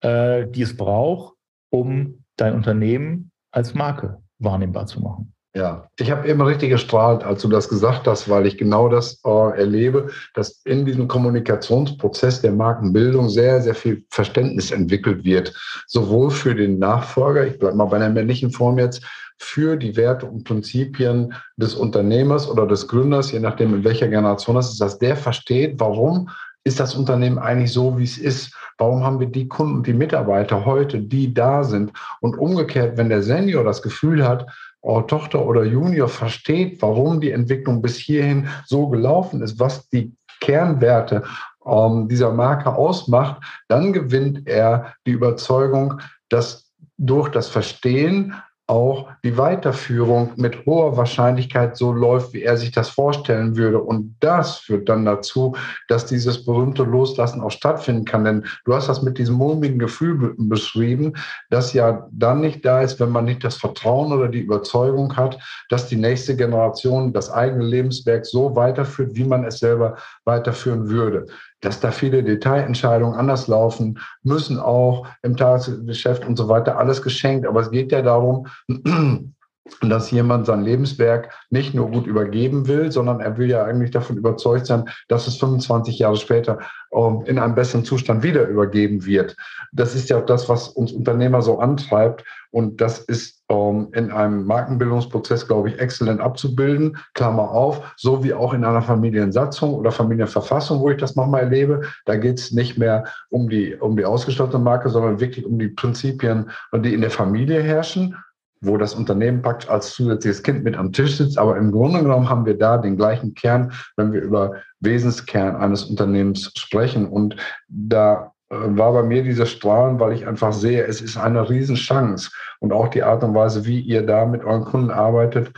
äh, 0.00 0.46
die 0.46 0.62
es 0.62 0.76
braucht, 0.76 1.34
um 1.70 2.24
dein 2.36 2.54
Unternehmen 2.54 3.30
als 3.52 3.74
Marke 3.74 4.22
wahrnehmbar 4.38 4.86
zu 4.86 5.00
machen. 5.00 5.34
Ja, 5.52 5.88
ich 5.98 6.12
habe 6.12 6.28
immer 6.28 6.46
richtig 6.46 6.70
gestrahlt, 6.70 7.24
als 7.24 7.42
du 7.42 7.48
das 7.48 7.68
gesagt 7.68 8.06
hast, 8.06 8.28
weil 8.28 8.46
ich 8.46 8.56
genau 8.56 8.88
das 8.88 9.20
äh, 9.24 9.58
erlebe, 9.58 10.10
dass 10.34 10.60
in 10.64 10.86
diesem 10.86 11.08
Kommunikationsprozess 11.08 12.40
der 12.40 12.52
Markenbildung 12.52 13.28
sehr, 13.28 13.60
sehr 13.60 13.74
viel 13.74 14.04
Verständnis 14.10 14.70
entwickelt 14.70 15.24
wird. 15.24 15.52
Sowohl 15.88 16.30
für 16.30 16.54
den 16.54 16.78
Nachfolger, 16.78 17.48
ich 17.48 17.58
bleibe 17.58 17.76
mal 17.76 17.86
bei 17.86 17.98
der 17.98 18.10
männlichen 18.10 18.52
Form 18.52 18.78
jetzt, 18.78 19.02
für 19.38 19.76
die 19.76 19.96
Werte 19.96 20.26
und 20.26 20.44
Prinzipien 20.44 21.34
des 21.56 21.74
Unternehmers 21.74 22.48
oder 22.48 22.66
des 22.66 22.86
Gründers, 22.86 23.32
je 23.32 23.40
nachdem 23.40 23.74
in 23.74 23.84
welcher 23.84 24.06
Generation 24.06 24.54
das 24.54 24.70
ist, 24.70 24.80
dass 24.80 24.98
der 24.98 25.16
versteht, 25.16 25.80
warum 25.80 26.28
ist 26.62 26.78
das 26.78 26.94
Unternehmen 26.94 27.38
eigentlich 27.38 27.72
so, 27.72 27.98
wie 27.98 28.04
es 28.04 28.18
ist? 28.18 28.54
Warum 28.76 29.02
haben 29.02 29.18
wir 29.18 29.26
die 29.26 29.48
Kunden 29.48 29.76
und 29.76 29.86
die 29.86 29.94
Mitarbeiter 29.94 30.64
heute, 30.66 31.00
die 31.00 31.32
da 31.32 31.64
sind? 31.64 31.92
Und 32.20 32.38
umgekehrt, 32.38 32.98
wenn 32.98 33.08
der 33.08 33.22
Senior 33.22 33.64
das 33.64 33.80
Gefühl 33.80 34.26
hat, 34.26 34.46
Tochter 34.82 35.44
oder 35.44 35.64
Junior 35.64 36.08
versteht, 36.08 36.80
warum 36.80 37.20
die 37.20 37.32
Entwicklung 37.32 37.82
bis 37.82 37.96
hierhin 37.96 38.48
so 38.66 38.88
gelaufen 38.88 39.42
ist, 39.42 39.58
was 39.58 39.88
die 39.90 40.14
Kernwerte 40.40 41.24
ähm, 41.66 42.08
dieser 42.08 42.32
Marke 42.32 42.74
ausmacht, 42.74 43.42
dann 43.68 43.92
gewinnt 43.92 44.46
er 44.46 44.94
die 45.06 45.12
Überzeugung, 45.12 46.00
dass 46.28 46.72
durch 46.96 47.28
das 47.28 47.48
Verstehen 47.48 48.34
auch 48.70 49.08
die 49.24 49.36
Weiterführung 49.36 50.30
mit 50.36 50.64
hoher 50.64 50.96
Wahrscheinlichkeit 50.96 51.76
so 51.76 51.92
läuft, 51.92 52.32
wie 52.32 52.42
er 52.42 52.56
sich 52.56 52.70
das 52.70 52.88
vorstellen 52.88 53.56
würde. 53.56 53.80
Und 53.80 54.14
das 54.20 54.58
führt 54.58 54.88
dann 54.88 55.04
dazu, 55.04 55.56
dass 55.88 56.06
dieses 56.06 56.44
berühmte 56.44 56.84
Loslassen 56.84 57.40
auch 57.40 57.50
stattfinden 57.50 58.04
kann. 58.04 58.24
Denn 58.24 58.44
du 58.64 58.72
hast 58.72 58.88
das 58.88 59.02
mit 59.02 59.18
diesem 59.18 59.34
mulmigen 59.34 59.80
Gefühl 59.80 60.34
beschrieben, 60.38 61.14
das 61.50 61.72
ja 61.72 62.06
dann 62.12 62.40
nicht 62.40 62.64
da 62.64 62.80
ist, 62.80 63.00
wenn 63.00 63.10
man 63.10 63.24
nicht 63.24 63.42
das 63.42 63.56
Vertrauen 63.56 64.12
oder 64.12 64.28
die 64.28 64.40
Überzeugung 64.40 65.16
hat, 65.16 65.36
dass 65.68 65.88
die 65.88 65.96
nächste 65.96 66.36
Generation 66.36 67.12
das 67.12 67.28
eigene 67.28 67.64
Lebenswerk 67.64 68.24
so 68.24 68.54
weiterführt, 68.54 69.16
wie 69.16 69.24
man 69.24 69.44
es 69.44 69.58
selber 69.58 69.96
weiterführen 70.24 70.88
würde 70.88 71.26
dass 71.60 71.80
da 71.80 71.90
viele 71.90 72.22
Detailentscheidungen 72.22 73.18
anders 73.18 73.46
laufen 73.46 73.98
müssen, 74.22 74.58
auch 74.58 75.06
im 75.22 75.36
Tagesgeschäft 75.36 76.26
und 76.26 76.36
so 76.36 76.48
weiter, 76.48 76.78
alles 76.78 77.02
geschenkt. 77.02 77.46
Aber 77.46 77.60
es 77.60 77.70
geht 77.70 77.92
ja 77.92 78.02
darum, 78.02 78.46
dass 79.82 80.10
jemand 80.10 80.46
sein 80.46 80.62
Lebenswerk 80.62 81.32
nicht 81.50 81.74
nur 81.74 81.90
gut 81.90 82.06
übergeben 82.06 82.66
will, 82.66 82.90
sondern 82.90 83.20
er 83.20 83.38
will 83.38 83.48
ja 83.48 83.64
eigentlich 83.64 83.90
davon 83.90 84.16
überzeugt 84.16 84.66
sein, 84.66 84.88
dass 85.08 85.26
es 85.26 85.36
25 85.36 85.98
Jahre 85.98 86.16
später 86.16 86.58
ähm, 86.92 87.22
in 87.26 87.38
einem 87.38 87.54
besseren 87.54 87.84
Zustand 87.84 88.22
wieder 88.22 88.46
übergeben 88.46 89.04
wird. 89.04 89.36
Das 89.72 89.94
ist 89.94 90.08
ja 90.08 90.20
das, 90.20 90.48
was 90.48 90.68
uns 90.68 90.92
Unternehmer 90.92 91.42
so 91.42 91.58
antreibt. 91.58 92.24
Und 92.52 92.80
das 92.80 92.98
ist 92.98 93.42
ähm, 93.48 93.88
in 93.92 94.10
einem 94.10 94.44
Markenbildungsprozess, 94.44 95.46
glaube 95.46 95.68
ich, 95.68 95.78
exzellent 95.78 96.20
abzubilden. 96.20 96.96
Klammer 97.14 97.50
auf, 97.50 97.94
so 97.96 98.24
wie 98.24 98.34
auch 98.34 98.52
in 98.52 98.64
einer 98.64 98.82
Familiensatzung 98.82 99.74
oder 99.74 99.92
Familienverfassung, 99.92 100.80
wo 100.80 100.90
ich 100.90 100.96
das 100.96 101.14
nochmal 101.14 101.42
erlebe. 101.42 101.82
Da 102.06 102.16
geht 102.16 102.40
es 102.40 102.50
nicht 102.50 102.76
mehr 102.76 103.04
um 103.28 103.48
die, 103.48 103.76
um 103.76 103.96
die 103.96 104.04
ausgestattete 104.04 104.58
Marke, 104.58 104.88
sondern 104.88 105.20
wirklich 105.20 105.46
um 105.46 105.58
die 105.58 105.68
Prinzipien, 105.68 106.50
die 106.74 106.92
in 106.92 107.02
der 107.02 107.10
Familie 107.10 107.62
herrschen 107.62 108.16
wo 108.60 108.76
das 108.76 108.94
Unternehmen 108.94 109.42
praktisch 109.42 109.70
als 109.70 109.92
zusätzliches 109.92 110.42
Kind 110.42 110.64
mit 110.64 110.76
am 110.76 110.92
Tisch 110.92 111.16
sitzt. 111.16 111.38
Aber 111.38 111.56
im 111.56 111.72
Grunde 111.72 112.02
genommen 112.02 112.28
haben 112.28 112.44
wir 112.44 112.58
da 112.58 112.78
den 112.78 112.96
gleichen 112.96 113.34
Kern, 113.34 113.72
wenn 113.96 114.12
wir 114.12 114.20
über 114.20 114.56
Wesenskern 114.80 115.56
eines 115.56 115.84
Unternehmens 115.84 116.52
sprechen. 116.56 117.06
Und 117.08 117.36
da 117.68 118.32
äh, 118.50 118.56
war 118.58 118.92
bei 118.92 119.02
mir 119.02 119.22
dieser 119.22 119.46
Strahlen, 119.46 119.98
weil 119.98 120.12
ich 120.12 120.26
einfach 120.26 120.52
sehe, 120.52 120.84
es 120.84 121.00
ist 121.00 121.16
eine 121.16 121.48
Riesenchance. 121.48 122.30
Und 122.60 122.72
auch 122.72 122.88
die 122.88 123.02
Art 123.02 123.22
und 123.24 123.34
Weise, 123.34 123.64
wie 123.64 123.80
ihr 123.80 124.04
da 124.04 124.26
mit 124.26 124.44
euren 124.44 124.64
Kunden 124.64 124.90
arbeitet, 124.90 125.52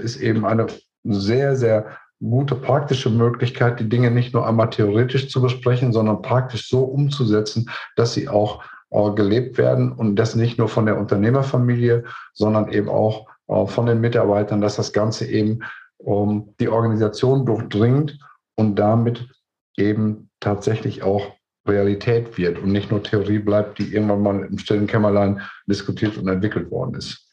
ist 0.00 0.16
eben 0.16 0.44
eine 0.46 0.66
sehr, 1.02 1.56
sehr 1.56 1.86
gute 2.20 2.54
praktische 2.54 3.10
Möglichkeit, 3.10 3.80
die 3.80 3.88
Dinge 3.88 4.10
nicht 4.10 4.32
nur 4.32 4.46
einmal 4.46 4.70
theoretisch 4.70 5.28
zu 5.28 5.42
besprechen, 5.42 5.92
sondern 5.92 6.22
praktisch 6.22 6.68
so 6.68 6.84
umzusetzen, 6.84 7.68
dass 7.96 8.14
sie 8.14 8.28
auch 8.28 8.62
gelebt 8.90 9.58
werden 9.58 9.92
und 9.92 10.16
das 10.16 10.36
nicht 10.36 10.58
nur 10.58 10.68
von 10.68 10.86
der 10.86 10.98
Unternehmerfamilie, 10.98 12.04
sondern 12.32 12.70
eben 12.72 12.88
auch 12.88 13.26
äh, 13.48 13.66
von 13.66 13.86
den 13.86 14.00
Mitarbeitern, 14.00 14.60
dass 14.60 14.76
das 14.76 14.92
Ganze 14.92 15.26
eben 15.26 15.60
ähm, 16.06 16.54
die 16.60 16.68
Organisation 16.68 17.44
durchdringt 17.46 18.18
und 18.54 18.76
damit 18.78 19.28
eben 19.76 20.30
tatsächlich 20.40 21.02
auch 21.02 21.32
Realität 21.66 22.38
wird 22.38 22.58
und 22.58 22.70
nicht 22.70 22.90
nur 22.90 23.02
Theorie 23.02 23.40
bleibt, 23.40 23.78
die 23.78 23.92
irgendwann 23.92 24.22
mal 24.22 24.44
im 24.44 24.58
stillen 24.58 24.86
Kämmerlein 24.86 25.40
diskutiert 25.66 26.16
und 26.16 26.28
entwickelt 26.28 26.70
worden 26.70 26.94
ist. 26.94 27.26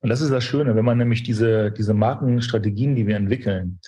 Und 0.00 0.10
das 0.10 0.20
ist 0.20 0.30
das 0.30 0.44
Schöne, 0.44 0.74
wenn 0.74 0.84
man 0.84 0.98
nämlich 0.98 1.22
diese, 1.22 1.70
diese 1.70 1.94
Markenstrategien, 1.94 2.94
die 2.94 3.06
wir 3.06 3.16
entwickeln, 3.16 3.80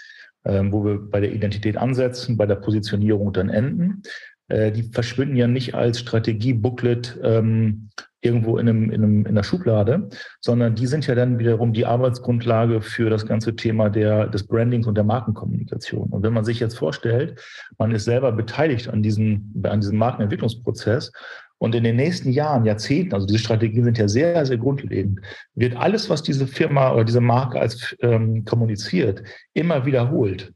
ähm, 0.45 0.73
wo 0.73 0.85
wir 0.85 0.99
bei 0.99 1.21
der 1.21 1.33
Identität 1.33 1.77
ansetzen, 1.77 2.37
bei 2.37 2.47
der 2.47 2.57
Positionierung 2.57 3.33
dann 3.33 3.49
enden, 3.49 4.03
äh, 4.49 4.73
die 4.73 4.85
verschwinden 4.85 5.37
ja 5.37 5.47
nicht 5.47 5.75
als 5.75 6.01
Strategie-Booklet 6.01 7.19
ähm, 7.23 7.89
irgendwo 8.25 8.57
in, 8.57 8.69
einem, 8.69 8.91
in, 8.91 9.03
einem, 9.03 9.21
in 9.21 9.29
einer 9.29 9.45
Schublade, 9.45 10.09
sondern 10.41 10.75
die 10.75 10.87
sind 10.87 11.07
ja 11.07 11.15
dann 11.15 11.39
wiederum 11.39 11.73
die 11.73 11.85
Arbeitsgrundlage 11.85 12.81
für 12.81 13.11
das 13.11 13.27
ganze 13.27 13.55
Thema 13.55 13.91
der, 13.91 14.27
des 14.29 14.47
Brandings 14.47 14.87
und 14.87 14.95
der 14.97 15.05
Markenkommunikation. 15.05 16.09
Und 16.09 16.23
wenn 16.23 16.33
man 16.33 16.45
sich 16.45 16.59
jetzt 16.59 16.79
vorstellt, 16.79 17.39
man 17.79 17.93
ist 17.93 18.05
selber 18.05 18.33
beteiligt 18.33 18.89
an 18.89 19.03
diesem, 19.03 19.53
an 19.65 19.81
diesem 19.81 19.99
Markenentwicklungsprozess 19.99 21.13
und 21.59 21.75
in 21.75 21.85
den 21.85 21.97
nächsten 21.97 22.31
Jahren, 22.33 22.65
Jahrzehnten, 22.65 23.15
also 23.15 23.27
diese 23.27 23.39
Strategien 23.39 23.85
sind 23.85 23.99
ja 23.99 24.09
sehr, 24.09 24.45
sehr 24.47 24.59
grundlegend, 24.59 25.21
wird 25.55 25.77
alles, 25.77 26.09
was 26.09 26.23
diese 26.23 26.47
Firma 26.47 26.93
oder 26.93 27.05
diese 27.05 27.21
Marke 27.21 27.61
als 27.61 27.95
ähm, 28.01 28.45
kommuniziert, 28.45 29.23
immer 29.53 29.85
wiederholt. 29.85 30.53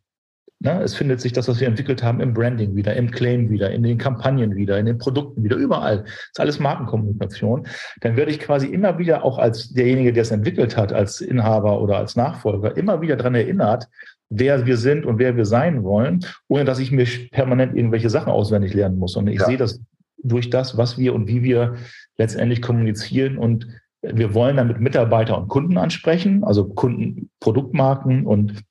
Ne? 0.60 0.82
Es 0.82 0.94
findet 0.94 1.20
sich 1.20 1.32
das, 1.32 1.46
was 1.48 1.60
wir 1.60 1.68
entwickelt 1.68 2.02
haben, 2.02 2.20
im 2.20 2.34
Branding 2.34 2.74
wieder, 2.74 2.94
im 2.96 3.10
Claim 3.10 3.48
wieder, 3.48 3.70
in 3.70 3.82
den 3.82 3.96
Kampagnen 3.96 4.56
wieder, 4.56 4.78
in 4.78 4.86
den 4.86 4.98
Produkten 4.98 5.44
wieder, 5.44 5.56
überall. 5.56 5.98
Das 5.98 6.14
ist 6.32 6.40
alles 6.40 6.58
Markenkommunikation. 6.58 7.66
Dann 8.00 8.16
werde 8.16 8.32
ich 8.32 8.40
quasi 8.40 8.66
immer 8.66 8.98
wieder 8.98 9.24
auch 9.24 9.38
als 9.38 9.72
derjenige, 9.72 10.12
der 10.12 10.22
es 10.22 10.30
entwickelt 10.30 10.76
hat, 10.76 10.92
als 10.92 11.20
Inhaber 11.20 11.80
oder 11.80 11.98
als 11.98 12.16
Nachfolger, 12.16 12.76
immer 12.76 13.00
wieder 13.00 13.16
daran 13.16 13.36
erinnert, 13.36 13.88
wer 14.30 14.66
wir 14.66 14.76
sind 14.76 15.06
und 15.06 15.18
wer 15.18 15.36
wir 15.36 15.44
sein 15.44 15.84
wollen, 15.84 16.20
ohne 16.48 16.64
dass 16.64 16.80
ich 16.80 16.90
mir 16.90 17.06
permanent 17.30 17.76
irgendwelche 17.76 18.10
Sachen 18.10 18.32
auswendig 18.32 18.74
lernen 18.74 18.98
muss. 18.98 19.16
Und 19.16 19.28
ich 19.28 19.38
ja. 19.38 19.46
sehe 19.46 19.56
das 19.56 19.80
durch 20.22 20.50
das, 20.50 20.76
was 20.76 20.98
wir 20.98 21.14
und 21.14 21.28
wie 21.28 21.42
wir 21.42 21.76
letztendlich 22.16 22.60
kommunizieren 22.60 23.38
und 23.38 23.68
wir 24.02 24.34
wollen 24.34 24.56
damit 24.56 24.80
Mitarbeiter 24.80 25.38
und 25.38 25.48
Kunden 25.48 25.76
ansprechen, 25.76 26.44
also 26.44 26.68
Kunden, 26.68 27.30
Produktmarken 27.40 28.26
und 28.26 28.62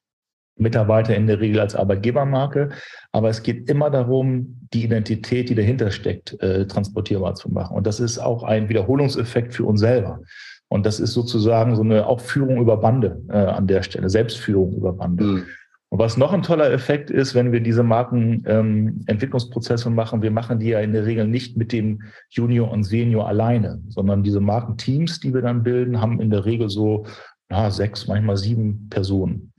Mitarbeiter 0.58 1.16
in 1.16 1.28
der 1.28 1.40
Regel 1.40 1.60
als 1.60 1.76
Arbeitgebermarke. 1.76 2.70
Aber 3.12 3.30
es 3.30 3.44
geht 3.44 3.70
immer 3.70 3.90
darum, 3.90 4.58
die 4.74 4.84
Identität, 4.84 5.50
die 5.50 5.56
dahinter 5.56 5.92
steckt, 5.92 6.42
äh, 6.42 6.68
transportierbar 6.68 7.36
zu 7.36 7.50
machen. 7.50 7.78
Und 7.78 7.88
das 7.88 8.00
ist 8.00 8.20
auch 8.20 8.44
ein 8.44 8.70
Wiederholungseffekt 8.70 9.54
für 9.54 9.66
uns 9.66 9.80
selber. 9.80 10.22
Und 10.70 10.86
das 10.86 11.00
ist 11.00 11.14
sozusagen 11.14 11.76
so 11.76 11.82
eine 11.82 12.08
auch 12.08 12.20
Führung 12.20 12.58
über 12.58 12.78
Bande 12.78 13.22
äh, 13.30 13.38
an 13.38 13.68
der 13.68 13.84
Stelle, 13.84 14.10
Selbstführung 14.10 14.74
über 14.74 14.94
Bande. 14.94 15.24
Mhm. 15.24 15.46
Und 15.90 16.00
was 16.00 16.18
noch 16.18 16.34
ein 16.34 16.42
toller 16.42 16.70
Effekt 16.72 17.10
ist, 17.10 17.34
wenn 17.34 17.54
wir 17.54 17.62
diese 17.62 17.82
Markenentwicklungsprozesse 17.82 19.88
ähm, 19.88 19.96
machen, 19.96 20.22
wir 20.22 20.32
machen 20.32 20.60
die 20.60 20.68
ja 20.70 20.82
in 20.82 20.92
der 20.92 21.06
Regel 21.06 21.28
nicht 21.28 21.56
mit 21.56 21.72
dem 21.72 22.02
Junior 22.30 22.70
und 22.70 22.84
Senior 22.84 23.26
alleine, 23.26 23.82
sondern 23.88 24.22
diese 24.22 24.42
Markenteams, 24.42 25.22
die 25.22 25.34
wir 25.34 25.42
dann 25.42 25.64
bilden, 25.64 26.02
haben 26.02 26.20
in 26.20 26.30
der 26.30 26.44
Regel 26.44 26.70
so 26.70 27.06
ja, 27.50 27.72
sechs, 27.72 28.06
manchmal 28.08 28.36
sieben 28.36 28.90
Personen. 28.90 29.54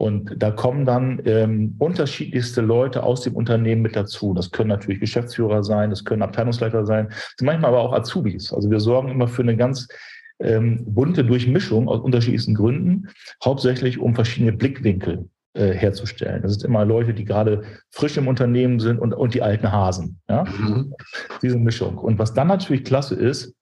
Und 0.00 0.42
da 0.42 0.50
kommen 0.50 0.86
dann 0.86 1.20
ähm, 1.26 1.74
unterschiedlichste 1.78 2.62
Leute 2.62 3.02
aus 3.02 3.20
dem 3.20 3.36
Unternehmen 3.36 3.82
mit 3.82 3.96
dazu. 3.96 4.32
Das 4.32 4.50
können 4.50 4.70
natürlich 4.70 4.98
Geschäftsführer 4.98 5.62
sein, 5.62 5.90
das 5.90 6.06
können 6.06 6.22
Abteilungsleiter 6.22 6.86
sein, 6.86 7.10
manchmal 7.42 7.68
aber 7.68 7.80
auch 7.82 7.92
Azubis. 7.92 8.50
Also 8.50 8.70
wir 8.70 8.80
sorgen 8.80 9.10
immer 9.10 9.28
für 9.28 9.42
eine 9.42 9.58
ganz 9.58 9.88
ähm, 10.38 10.82
bunte 10.86 11.22
Durchmischung 11.22 11.86
aus 11.86 12.00
unterschiedlichsten 12.00 12.54
Gründen, 12.54 13.08
hauptsächlich 13.44 13.98
um 13.98 14.14
verschiedene 14.14 14.54
Blickwinkel 14.54 15.28
äh, 15.52 15.74
herzustellen. 15.74 16.40
Das 16.40 16.54
sind 16.54 16.64
immer 16.64 16.86
Leute, 16.86 17.12
die 17.12 17.26
gerade 17.26 17.64
frisch 17.90 18.16
im 18.16 18.26
Unternehmen 18.26 18.80
sind 18.80 19.00
und, 19.00 19.12
und 19.12 19.34
die 19.34 19.42
alten 19.42 19.70
Hasen. 19.70 20.18
Ja? 20.30 20.44
Mhm. 20.44 20.94
Diese 21.42 21.58
Mischung. 21.58 21.98
Und 21.98 22.18
was 22.18 22.32
dann 22.32 22.48
natürlich 22.48 22.84
klasse 22.84 23.16
ist, 23.16 23.54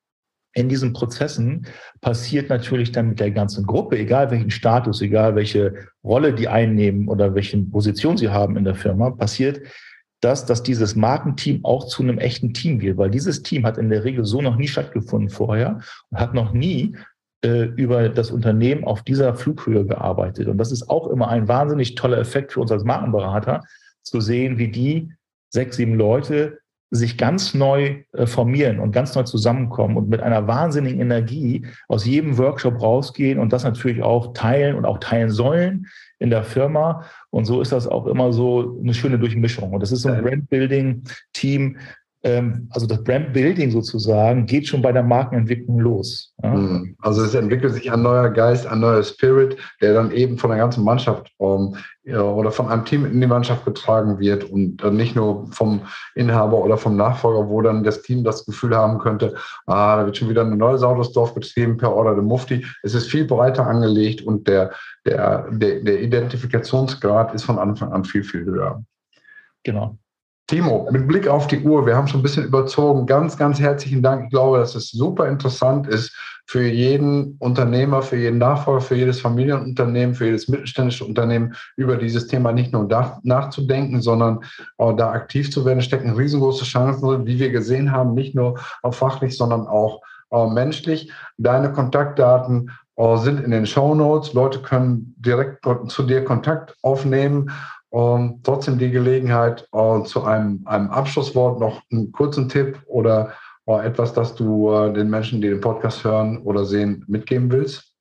in 0.54 0.68
diesen 0.68 0.92
Prozessen 0.92 1.66
passiert 2.00 2.48
natürlich 2.48 2.92
dann 2.92 3.10
mit 3.10 3.20
der 3.20 3.30
ganzen 3.30 3.66
Gruppe, 3.66 3.98
egal 3.98 4.30
welchen 4.30 4.50
Status, 4.50 5.00
egal 5.02 5.36
welche 5.36 5.74
Rolle 6.02 6.32
die 6.32 6.48
einnehmen 6.48 7.08
oder 7.08 7.34
welche 7.34 7.58
Position 7.58 8.16
sie 8.16 8.30
haben 8.30 8.56
in 8.56 8.64
der 8.64 8.74
Firma, 8.74 9.10
passiert 9.10 9.60
das, 10.20 10.46
dass 10.46 10.62
dieses 10.62 10.96
Markenteam 10.96 11.64
auch 11.64 11.86
zu 11.86 12.02
einem 12.02 12.18
echten 12.18 12.52
Team 12.52 12.80
wird, 12.80 12.96
weil 12.98 13.10
dieses 13.10 13.42
Team 13.42 13.64
hat 13.64 13.78
in 13.78 13.88
der 13.88 14.04
Regel 14.04 14.24
so 14.24 14.42
noch 14.42 14.56
nie 14.56 14.66
stattgefunden 14.66 15.30
vorher 15.30 15.80
und 16.10 16.18
hat 16.18 16.34
noch 16.34 16.52
nie 16.52 16.96
äh, 17.44 17.66
über 17.76 18.08
das 18.08 18.32
Unternehmen 18.32 18.82
auf 18.82 19.02
dieser 19.02 19.34
Flughöhe 19.34 19.86
gearbeitet. 19.86 20.48
Und 20.48 20.58
das 20.58 20.72
ist 20.72 20.90
auch 20.90 21.06
immer 21.08 21.28
ein 21.28 21.46
wahnsinnig 21.46 21.94
toller 21.94 22.18
Effekt 22.18 22.52
für 22.52 22.60
uns 22.60 22.72
als 22.72 22.82
Markenberater, 22.82 23.62
zu 24.02 24.20
sehen, 24.20 24.58
wie 24.58 24.68
die 24.68 25.12
sechs, 25.50 25.76
sieben 25.76 25.94
Leute 25.94 26.58
sich 26.90 27.18
ganz 27.18 27.54
neu 27.54 28.04
äh, 28.12 28.26
formieren 28.26 28.80
und 28.80 28.92
ganz 28.92 29.14
neu 29.14 29.22
zusammenkommen 29.24 29.96
und 29.96 30.08
mit 30.08 30.20
einer 30.20 30.46
wahnsinnigen 30.46 31.00
Energie 31.00 31.66
aus 31.86 32.06
jedem 32.06 32.38
Workshop 32.38 32.80
rausgehen 32.80 33.38
und 33.38 33.52
das 33.52 33.64
natürlich 33.64 34.02
auch 34.02 34.32
teilen 34.32 34.76
und 34.76 34.86
auch 34.86 34.98
teilen 34.98 35.30
sollen 35.30 35.86
in 36.18 36.30
der 36.30 36.44
Firma. 36.44 37.04
Und 37.30 37.44
so 37.44 37.60
ist 37.60 37.72
das 37.72 37.86
auch 37.86 38.06
immer 38.06 38.32
so 38.32 38.78
eine 38.82 38.94
schöne 38.94 39.18
Durchmischung. 39.18 39.72
Und 39.72 39.80
das 39.80 39.92
ist 39.92 40.02
so 40.02 40.08
ein 40.08 40.22
Brand-Building-Team, 40.22 41.76
also 42.22 42.86
das 42.86 43.04
Brand-Building 43.04 43.70
sozusagen 43.70 44.44
geht 44.46 44.66
schon 44.66 44.82
bei 44.82 44.90
der 44.90 45.04
Markenentwicklung 45.04 45.78
los. 45.78 46.34
Ja? 46.42 46.52
Hm. 46.52 46.96
Also 47.00 47.22
es 47.22 47.34
entwickelt 47.34 47.74
sich 47.74 47.92
ein 47.92 48.02
neuer 48.02 48.30
Geist, 48.30 48.66
ein 48.66 48.80
neuer 48.80 49.04
Spirit, 49.04 49.56
der 49.80 49.94
dann 49.94 50.10
eben 50.10 50.36
von 50.36 50.50
der 50.50 50.58
ganzen 50.58 50.82
Mannschaft 50.82 51.30
um, 51.36 51.76
ja, 52.02 52.20
oder 52.20 52.50
von 52.50 52.68
einem 52.68 52.84
Team 52.84 53.06
in 53.06 53.20
die 53.20 53.26
Mannschaft 53.26 53.64
getragen 53.64 54.18
wird 54.18 54.42
und 54.42 54.78
dann 54.78 54.96
nicht 54.96 55.14
nur 55.14 55.46
vom 55.52 55.82
Inhaber 56.16 56.58
oder 56.58 56.76
vom 56.76 56.96
Nachfolger, 56.96 57.48
wo 57.48 57.62
dann 57.62 57.84
das 57.84 58.02
Team 58.02 58.24
das 58.24 58.44
Gefühl 58.44 58.74
haben 58.74 58.98
könnte, 58.98 59.34
ah, 59.66 59.98
da 59.98 60.06
wird 60.06 60.16
schon 60.16 60.28
wieder 60.28 60.42
eine 60.42 60.56
neue 60.56 60.78
Sau 60.78 60.96
durchs 60.96 61.12
Dorf 61.12 61.34
betrieben 61.34 61.76
per 61.76 61.94
Order 61.94 62.14
der 62.14 62.24
Mufti. 62.24 62.66
Es 62.82 62.94
ist 62.94 63.08
viel 63.08 63.26
breiter 63.26 63.64
angelegt 63.64 64.22
und 64.22 64.48
der, 64.48 64.72
der, 65.06 65.48
der, 65.52 65.80
der 65.80 66.00
Identifikationsgrad 66.00 67.32
ist 67.32 67.44
von 67.44 67.58
Anfang 67.58 67.92
an 67.92 68.04
viel, 68.04 68.24
viel 68.24 68.44
höher. 68.44 68.82
Genau. 69.62 69.98
Timo, 70.48 70.88
mit 70.90 71.06
Blick 71.06 71.28
auf 71.28 71.46
die 71.46 71.60
Uhr, 71.60 71.84
wir 71.84 71.94
haben 71.94 72.08
schon 72.08 72.20
ein 72.20 72.22
bisschen 72.22 72.46
überzogen. 72.46 73.04
Ganz, 73.04 73.36
ganz 73.36 73.60
herzlichen 73.60 74.02
Dank. 74.02 74.24
Ich 74.24 74.30
glaube, 74.30 74.56
dass 74.56 74.74
es 74.74 74.90
super 74.90 75.28
interessant 75.28 75.86
ist 75.86 76.10
für 76.46 76.66
jeden 76.66 77.36
Unternehmer, 77.38 78.00
für 78.00 78.16
jeden 78.16 78.38
Nachfolger, 78.38 78.80
für 78.80 78.94
jedes 78.94 79.20
Familienunternehmen, 79.20 80.14
für 80.14 80.24
jedes 80.24 80.48
mittelständische 80.48 81.04
Unternehmen 81.04 81.54
über 81.76 81.98
dieses 81.98 82.28
Thema 82.28 82.52
nicht 82.52 82.72
nur 82.72 82.88
nachzudenken, 83.24 84.00
sondern 84.00 84.40
auch 84.78 84.92
da 84.92 85.10
aktiv 85.10 85.52
zu 85.52 85.66
werden. 85.66 85.82
Stecken 85.82 86.16
riesengroße 86.16 86.64
Chancen 86.64 87.06
drin, 87.06 87.26
wie 87.26 87.38
wir 87.38 87.50
gesehen 87.50 87.92
haben, 87.92 88.14
nicht 88.14 88.34
nur 88.34 88.58
fachlich, 88.90 89.36
sondern 89.36 89.66
auch 89.66 90.00
menschlich. 90.30 91.12
Deine 91.36 91.72
Kontaktdaten 91.72 92.70
äh, 92.96 93.16
sind 93.18 93.40
in 93.40 93.50
den 93.50 93.66
Show 93.66 93.94
Notes. 93.94 94.32
Leute 94.32 94.60
können 94.60 95.14
direkt 95.18 95.66
zu 95.88 96.02
dir 96.04 96.24
Kontakt 96.24 96.74
aufnehmen 96.82 97.50
und 97.90 98.44
trotzdem 98.44 98.78
die 98.78 98.90
Gelegenheit, 98.90 99.66
uh, 99.74 100.02
zu 100.02 100.24
einem, 100.24 100.62
einem 100.66 100.90
Abschlusswort 100.90 101.60
noch 101.60 101.82
einen 101.90 102.12
kurzen 102.12 102.48
Tipp 102.48 102.82
oder 102.86 103.32
uh, 103.66 103.78
etwas, 103.78 104.12
das 104.12 104.34
du 104.34 104.70
uh, 104.70 104.92
den 104.92 105.08
Menschen, 105.08 105.40
die 105.40 105.48
den 105.48 105.60
Podcast 105.60 106.04
hören 106.04 106.38
oder 106.42 106.64
sehen, 106.64 107.04
mitgeben 107.08 107.50
willst? 107.50 107.94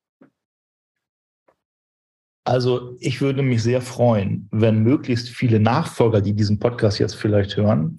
Also 2.44 2.96
ich 3.00 3.20
würde 3.20 3.42
mich 3.42 3.62
sehr 3.62 3.82
freuen, 3.82 4.48
wenn 4.50 4.82
möglichst 4.82 5.28
viele 5.28 5.60
Nachfolger, 5.60 6.22
die 6.22 6.32
diesen 6.32 6.58
Podcast 6.58 6.98
jetzt 6.98 7.14
vielleicht 7.14 7.56
hören, 7.58 7.98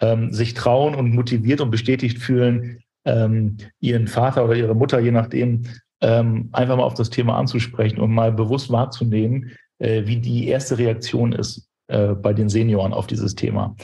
ähm, 0.00 0.32
sich 0.32 0.54
trauen 0.54 0.94
und 0.94 1.12
motiviert 1.12 1.60
und 1.60 1.70
bestätigt 1.70 2.18
fühlen, 2.18 2.84
ähm, 3.04 3.56
ihren 3.80 4.06
Vater 4.06 4.44
oder 4.44 4.54
ihre 4.54 4.76
Mutter, 4.76 5.00
je 5.00 5.10
nachdem, 5.10 5.64
ähm, 6.00 6.50
einfach 6.52 6.76
mal 6.76 6.84
auf 6.84 6.94
das 6.94 7.10
Thema 7.10 7.36
anzusprechen 7.36 7.98
und 7.98 8.12
mal 8.12 8.30
bewusst 8.30 8.70
wahrzunehmen, 8.70 9.50
äh, 9.80 10.06
wie 10.06 10.16
die 10.16 10.48
erste 10.48 10.78
Reaktion 10.78 11.32
ist 11.32 11.68
äh, 11.88 12.14
bei 12.14 12.32
den 12.32 12.48
Senioren 12.48 12.92
auf 12.92 13.06
dieses 13.08 13.34
Thema. 13.34 13.74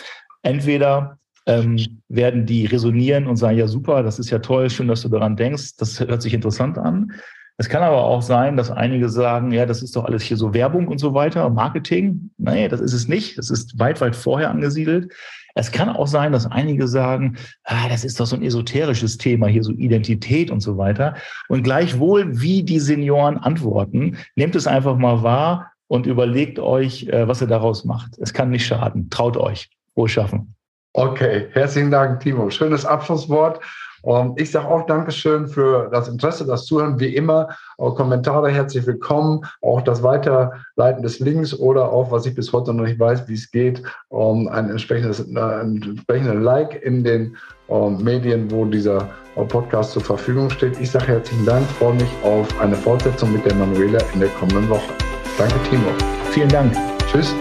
Entweder 0.42 1.18
ähm, 1.46 1.78
werden 2.08 2.46
die 2.46 2.66
resonieren 2.66 3.26
und 3.26 3.36
sagen, 3.36 3.58
ja 3.58 3.66
super, 3.66 4.02
das 4.02 4.18
ist 4.18 4.30
ja 4.30 4.38
toll, 4.38 4.70
schön, 4.70 4.88
dass 4.88 5.02
du 5.02 5.08
daran 5.08 5.36
denkst, 5.36 5.76
das 5.76 5.98
hört 6.00 6.22
sich 6.22 6.34
interessant 6.34 6.78
an. 6.78 7.12
Es 7.58 7.68
kann 7.70 7.82
aber 7.82 8.04
auch 8.04 8.20
sein, 8.20 8.56
dass 8.56 8.70
einige 8.70 9.08
sagen, 9.08 9.50
ja, 9.50 9.64
das 9.64 9.82
ist 9.82 9.96
doch 9.96 10.04
alles 10.04 10.22
hier 10.22 10.36
so 10.36 10.52
Werbung 10.52 10.88
und 10.88 10.98
so 10.98 11.14
weiter, 11.14 11.48
Marketing. 11.48 12.30
Nee, 12.36 12.68
das 12.68 12.80
ist 12.80 12.92
es 12.92 13.08
nicht. 13.08 13.38
Das 13.38 13.48
ist 13.48 13.78
weit, 13.78 14.00
weit 14.02 14.14
vorher 14.14 14.50
angesiedelt. 14.50 15.12
Es 15.54 15.72
kann 15.72 15.88
auch 15.88 16.06
sein, 16.06 16.32
dass 16.32 16.44
einige 16.44 16.86
sagen, 16.86 17.38
ah, 17.64 17.88
das 17.88 18.04
ist 18.04 18.20
doch 18.20 18.26
so 18.26 18.36
ein 18.36 18.42
esoterisches 18.42 19.16
Thema, 19.16 19.46
hier 19.46 19.62
so 19.62 19.72
Identität 19.72 20.50
und 20.50 20.60
so 20.60 20.76
weiter. 20.76 21.14
Und 21.48 21.62
gleichwohl, 21.62 22.40
wie 22.40 22.62
die 22.62 22.78
Senioren 22.78 23.38
antworten, 23.38 24.18
nehmt 24.34 24.54
es 24.54 24.66
einfach 24.66 24.98
mal 24.98 25.22
wahr 25.22 25.72
und 25.88 26.06
überlegt 26.06 26.58
euch, 26.58 27.08
äh, 27.08 27.28
was 27.28 27.40
ihr 27.40 27.46
daraus 27.46 27.84
macht. 27.84 28.18
Es 28.18 28.32
kann 28.32 28.50
nicht 28.50 28.66
schaden. 28.66 29.10
Traut 29.10 29.36
euch. 29.36 29.70
Wohl 29.94 30.08
schaffen. 30.08 30.54
Okay, 30.92 31.48
herzlichen 31.52 31.90
Dank, 31.90 32.20
Timo. 32.20 32.48
Schönes 32.50 32.86
Abschlusswort. 32.86 33.60
Und 34.02 34.40
ich 34.40 34.52
sage 34.52 34.68
auch 34.68 34.86
Dankeschön 34.86 35.48
für 35.48 35.90
das 35.90 36.08
Interesse, 36.08 36.46
das 36.46 36.64
Zuhören. 36.64 37.00
Wie 37.00 37.14
immer, 37.14 37.48
Kommentare 37.76 38.50
herzlich 38.50 38.86
willkommen. 38.86 39.40
Auch 39.62 39.82
das 39.82 40.02
Weiterleiten 40.02 41.02
des 41.02 41.18
Links 41.18 41.52
oder 41.52 41.90
auch, 41.90 42.10
was 42.12 42.24
ich 42.24 42.34
bis 42.34 42.52
heute 42.52 42.72
noch 42.72 42.84
nicht 42.84 43.00
weiß, 43.00 43.28
wie 43.28 43.34
es 43.34 43.50
geht, 43.50 43.82
um 44.08 44.46
ein 44.48 44.70
entsprechendes, 44.70 45.20
äh, 45.20 45.38
ein 45.38 45.82
entsprechendes 45.82 46.42
Like 46.42 46.80
in 46.82 47.02
den 47.02 47.36
um, 47.66 48.02
Medien, 48.02 48.48
wo 48.50 48.64
dieser 48.64 49.10
uh, 49.36 49.44
Podcast 49.44 49.90
zur 49.90 50.02
Verfügung 50.02 50.50
steht. 50.50 50.78
Ich 50.80 50.92
sage 50.92 51.08
herzlichen 51.08 51.44
Dank, 51.44 51.66
freue 51.72 51.94
mich 51.94 52.10
auf 52.22 52.48
eine 52.60 52.76
Fortsetzung 52.76 53.32
mit 53.32 53.44
der 53.44 53.54
Manuela 53.56 53.98
in 54.14 54.20
der 54.20 54.28
kommenden 54.28 54.68
Woche. 54.68 55.05
Danke, 55.38 55.54
Timo. 55.68 55.88
Vielen 56.32 56.48
Dank. 56.48 56.72
Tschüss. 57.10 57.34